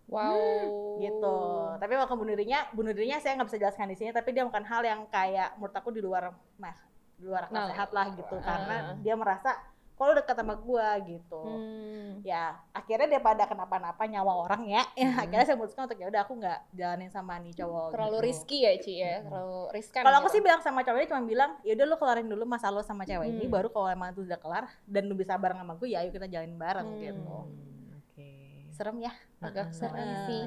Wow. 0.10 0.98
gitu. 0.98 1.38
Tapi 1.78 1.92
melakukan 1.94 2.18
bunuh 2.18 2.34
dirinya 2.34 2.66
bunuh 2.74 2.90
dirinya 2.90 3.22
saya 3.22 3.38
nggak 3.38 3.46
bisa 3.54 3.62
jelaskan 3.62 3.94
di 3.94 3.98
sini 3.98 4.10
tapi 4.10 4.34
dia 4.34 4.42
melakukan 4.42 4.66
hal 4.66 4.82
yang 4.82 5.02
kayak 5.06 5.54
menurut 5.62 5.76
aku 5.78 5.94
di 5.94 6.02
luar 6.02 6.34
mah 6.58 6.74
di 7.14 7.30
luar 7.30 7.46
akal 7.46 7.54
Nah, 7.54 7.68
sehat 7.70 7.90
lah 7.94 8.08
gitu. 8.18 8.34
ah. 8.34 8.42
karena 8.42 8.76
dia 9.06 9.14
merasa 9.14 9.54
kalau 10.00 10.16
dekat 10.16 10.32
sama 10.34 10.56
gua 10.56 10.96
gitu 11.02 11.44
Hmm. 11.44 12.24
ya 12.24 12.56
akhirnya 12.72 13.08
daripada 13.10 13.44
kenapa-napa 13.44 14.00
nyawa 14.06 14.34
orang 14.42 14.64
ya, 14.66 14.80
ya 14.96 15.08
Hmm. 15.12 15.20
akhirnya 15.20 15.44
saya 15.44 15.56
memutuskan 15.56 15.86
untuk 15.86 16.00
ya 16.00 16.08
udah 16.08 16.22
aku 16.24 16.34
nggak 16.36 16.60
jalanin 16.72 17.10
sama 17.10 17.36
nih 17.38 17.52
cowok. 17.54 17.92
terlalu 17.92 18.16
gitu. 18.16 18.26
risky 18.26 18.58
ya 18.62 18.72
Ci 18.76 18.94
ya 18.96 19.16
terlalu 19.22 19.60
riskan 19.70 20.02
Kalau 20.02 20.18
aku 20.18 20.26
gitu. 20.26 20.34
sih 20.34 20.42
bilang 20.42 20.62
sama 20.62 20.80
cowok 20.80 20.98
ini 20.98 21.08
cuma 21.08 21.22
bilang, 21.22 21.52
ya 21.62 21.74
udah 21.74 21.86
lu 21.86 21.96
kelarin 21.98 22.28
dulu 22.28 22.44
masalah 22.46 22.76
lo 22.76 22.82
sama 22.82 23.04
cewek 23.04 23.28
ini, 23.28 23.44
Hmm. 23.44 23.52
baru 23.52 23.68
kalau 23.68 23.88
emang 23.88 24.10
itu 24.10 24.24
udah 24.24 24.38
kelar 24.38 24.66
dan 24.84 25.04
lu 25.04 25.14
bisa 25.14 25.36
bareng 25.36 25.60
sama 25.60 25.76
gue, 25.76 25.88
ya 25.90 26.00
ayo 26.00 26.10
kita 26.10 26.26
jalanin 26.26 26.56
bareng 26.56 26.88
Hmm. 26.88 27.02
gitu. 27.02 27.20
Hmm, 27.20 28.00
Oke. 28.00 28.30
Serem 28.72 28.98
ya. 29.00 29.12
agak 29.40 29.68
Heeh. 29.68 29.76
serem 29.76 30.00
Heeh. 30.00 30.24
sih 30.26 30.44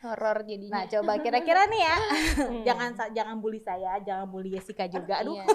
horor 0.00 0.42
jadinya 0.42 0.72
Nah 0.72 0.84
coba 0.88 1.12
kira-kira 1.16 1.62
nih 1.64 1.80
ya, 1.80 1.96
Hmm. 2.40 2.62
jangan 2.66 2.90
jangan 3.10 3.36
bully 3.36 3.58
saya, 3.58 3.98
jangan 4.00 4.26
bully 4.26 4.50
Jessica 4.50 4.86
juga. 4.86 5.18
Aduh, 5.18 5.34
Iya. 5.36 5.46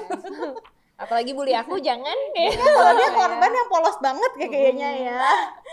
Apalagi 0.98 1.32
bully 1.38 1.54
aku 1.54 1.78
jangan. 1.78 2.18
Deh 2.34 2.52
kalau 2.58 2.92
dia 2.98 3.10
korban 3.14 3.52
yang 3.54 3.70
polos 3.70 3.98
banget 4.02 4.32
kayak 4.36 4.52
kayaknya 4.52 4.90
ya. 5.08 5.22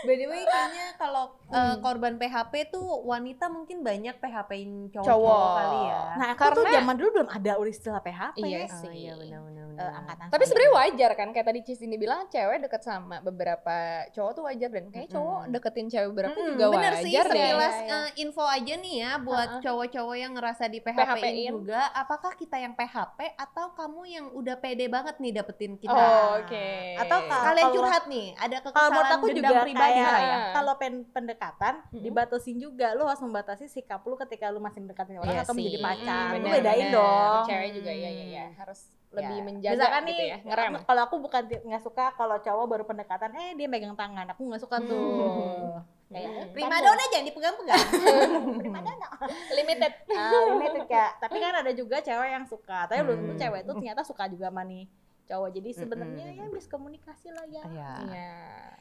By 0.05 0.15
the 0.15 0.25
way, 0.29 0.45
kayaknya 0.45 0.85
kalau 1.01 1.33
uh, 1.47 1.55
Hmm. 1.55 1.75
korban 1.79 2.13
PHP 2.15 2.53
tuh 2.69 2.83
wanita 3.03 3.45
mungkin 3.47 3.79
banyak 3.79 4.15
PHP-in 4.15 4.71
cowok, 4.89 5.05
Cowok. 5.05 5.49
kali 5.55 5.79
ya. 5.85 5.99
Nah 6.15 6.27
aku 6.31 6.41
tuh 6.47 6.63
Karena- 6.63 6.75
zaman 6.75 6.95
dulu 6.95 7.09
belum 7.13 7.29
ada 7.31 7.51
istilah 7.65 7.99
PHP. 7.99 8.37
Iya 8.39 8.59
oh 8.63 8.79
sih. 8.79 8.89
iya 8.91 9.13
benar-benar. 9.13 9.53
Eh, 9.75 9.91
angkatan 9.93 10.31
tapi 10.31 10.43
sebenarnya 10.45 10.71
wajar 10.73 11.11
kan 11.13 11.27
kayak 11.29 11.45
tadi 11.45 11.59
Cisini 11.61 11.95
bilang 11.95 12.27
cewek 12.27 12.63
deket 12.63 12.79
sama 12.79 13.19
beberapa 13.19 13.75
cowok 14.09 14.31
tuh 14.33 14.43
wajar 14.45 14.69
dan 14.71 14.87
kayak 14.87 15.11
cowok 15.11 15.51
deketin 15.51 15.87
cewek 15.87 16.09
beberapa 16.09 16.31
Hmm, 16.33 16.47
juga 16.49 16.65
bener 16.71 16.93
wajar 16.95 17.03
sih, 17.03 17.11
deh 17.11 17.23
sekilas 17.27 17.75
Iya, 17.75 17.83
iya. 17.83 17.97
eh, 17.97 18.09
info 18.17 18.43
aja 18.45 18.73
nih 18.73 18.95
ya 18.97 19.11
buat 19.19 19.49
cowok-cowok 19.59 20.15
yang 20.15 20.31
ngerasa 20.31 20.63
di 20.65 20.79
PHP-in 20.79 21.11
PHP-in. 21.11 21.51
juga. 21.53 21.81
Apakah 21.91 22.31
kita 22.33 22.55
yang 22.55 22.71
PHP 22.71 23.19
atau 23.35 23.65
kamu 23.73 24.01
yang 24.07 24.25
udah 24.31 24.55
pede 24.55 24.87
banget 24.87 25.15
nih 25.17 25.31
dapetin 25.33 25.75
kita? 25.75 25.91
Oh, 25.91 26.39
oke 26.39 26.67
Atau 26.97 27.19
ka- 27.21 27.43
Kalian 27.45 27.59
kalau- 27.61 27.75
curhat 27.77 28.03
nih, 28.07 28.27
ada 28.33 28.57
Kalau 28.57 28.71
kekesalan 28.71 29.11
aku 29.11 29.25
dendam 29.27 29.43
juga 29.45 29.61
pribadi 29.61 29.91
kayak 29.99 30.19
ya? 30.23 30.39
kalau 30.53 30.73
pen 30.77 30.93
pendekatan 31.35 31.83
Mm-mm. 31.85 31.99
dibatasin 32.01 32.55
juga, 32.55 32.95
lu 32.95 33.03
harus 33.03 33.19
membatasi 33.19 33.67
sikap 33.67 33.99
lu 34.01 34.15
ketika 34.17 34.47
lu 34.47 34.57
masih 34.57 34.79
mendekatin 34.79 35.19
orang 35.19 35.27
Iya 35.29 35.43
atau 35.43 35.51
menjadi 35.53 35.75
sih. 35.75 35.83
pacar. 35.83 36.25
Lu 36.25 36.35
Bener, 36.39 36.51
bedain 36.55 36.79
bener. 36.81 36.95
dong. 36.95 37.43
cewek 37.45 37.69
juga 37.73 37.91
ya 37.91 38.09
ya 38.09 38.25
ya 38.25 38.45
harus 38.55 38.79
lebih 39.11 39.31
Ya. 39.33 39.43
menjaga 39.43 39.75
Misalkan 39.77 40.01
gitu 40.01 40.11
nih, 40.13 40.27
ya 40.27 40.37
ngerem 40.41 40.73
kalau 40.81 41.01
aku 41.03 41.15
bukan 41.17 41.41
nggak 41.45 41.81
suka 41.81 42.05
kalau 42.13 42.35
cowok 42.37 42.65
baru 42.65 42.83
pendekatan, 42.85 43.29
eh 43.33 43.51
dia 43.53 43.67
megang 43.67 43.93
tangan, 43.93 44.25
aku 44.29 44.41
nggak 44.45 44.61
suka 44.61 44.77
tuh. 44.81 44.95
Hmm. 44.95 45.79
Kayak 46.05 46.29
Hmm. 46.31 46.51
Prima 46.51 46.77
dona 46.77 47.03
jangan 47.05 47.25
dipegang-pegang. 47.25 47.85
primadona. 48.61 49.07
limited 49.51 49.91
Ah, 50.13 50.31
limited 50.49 50.83
kayak. 50.85 51.11
Tapi 51.17 51.37
kan 51.37 51.53
ada 51.57 51.71
juga 51.71 51.99
cewek 51.99 52.29
yang 52.29 52.45
suka. 52.45 52.87
Tapi 52.87 52.99
belum 53.01 53.17
tentu 53.17 53.33
Hmm. 53.33 53.41
cewek 53.41 53.59
itu 53.61 53.71
ternyata 53.73 54.01
suka 54.03 54.23
juga 54.25 54.47
sama 54.47 54.63
nih 54.63 54.85
cowok. 55.25 55.49
Jadi 55.51 55.69
sebenarnya 55.73 56.25
Mm-mm. 56.27 56.39
ya 56.39 56.45
miskomunikasi 56.47 57.27
lah 57.31 57.45
ya. 57.47 57.63
Iya. 57.65 57.91
Iya. 58.05 58.31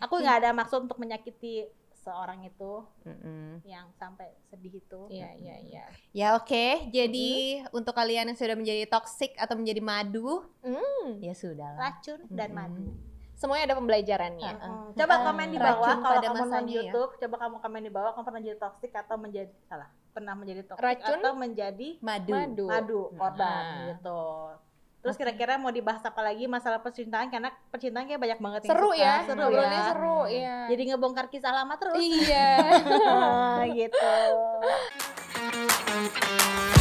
Aku 0.02 0.14
nggak 0.18 0.36
ada 0.36 0.50
maksud 0.52 0.84
untuk 0.84 0.98
menyakiti 0.98 1.64
seorang 2.04 2.44
itu 2.44 2.84
Mm-mm. 3.02 3.64
yang 3.64 3.88
sampai 3.94 4.28
sedih 4.44 4.76
itu. 4.76 5.00
Iya 5.08 5.32
iya 5.34 5.56
iya. 5.58 5.84
Ya 6.12 6.28
oke, 6.34 6.88
jadi 6.88 7.30
untuk 7.70 7.92
kalian 7.92 8.28
yang 8.28 8.36
sudah 8.36 8.52
menjadi 8.52 8.84
toxic 8.86 9.32
atau 9.34 9.56
menjadi 9.56 9.80
madu, 9.80 10.44
Hmm. 10.60 11.18
ya 11.18 11.32
sudah 11.32 11.72
lah. 11.72 11.90
Racun 11.90 12.20
dan 12.28 12.52
Mm-mm. 12.52 12.60
madu. 12.60 12.86
Semuanya 13.34 13.66
ada 13.66 13.76
pembelajarannya. 13.76 14.52
Mm. 14.54 14.86
Coba 14.94 15.14
komen 15.26 15.48
di 15.50 15.58
bawah 15.58 15.74
Racun 15.82 15.98
kalau 15.98 16.14
kamu 16.14 16.28
nonton 16.30 16.46
masanya 16.46 16.70
ya. 16.70 16.76
YouTube. 16.86 17.12
Coba 17.18 17.36
kamu 17.36 17.56
komen 17.58 17.80
di 17.82 17.90
bawah 17.90 18.10
kamu 18.14 18.24
pernah 18.24 18.42
jadi 18.42 18.58
toxic 18.58 18.92
atau 18.94 19.16
menjadi 19.18 19.50
salah 19.66 19.90
pernah 20.14 20.34
menjadi 20.38 20.62
toxic 20.62 20.78
Racun? 20.80 21.18
atau 21.18 21.32
menjadi 21.34 21.88
Madu. 21.98 22.30
Madu. 22.30 22.66
madu 22.70 23.00
korban 23.12 23.42
Nah. 23.42 23.84
gitu. 23.90 24.22
Terus 25.04 25.20
kira-kira 25.20 25.60
mau 25.60 25.68
dibahas 25.68 26.00
apa 26.00 26.24
lagi 26.24 26.48
masalah 26.48 26.80
percintaan 26.80 27.28
karena 27.28 27.52
percintaan 27.68 28.08
kayak 28.08 28.24
banyak 28.24 28.40
banget 28.40 28.60
yang 28.64 28.72
Seru 28.72 28.88
suka. 28.88 29.04
ya, 29.04 29.14
seru 29.28 29.36
ngobrolnya 29.36 29.68
ya. 29.76 29.84
seru 29.92 30.20
ya. 30.32 30.56
Jadi 30.72 30.82
ngebongkar 30.88 31.26
kisah 31.28 31.52
lama 31.52 31.76
terus. 31.76 32.00
iya. 32.00 32.48
gitu. 33.84 34.16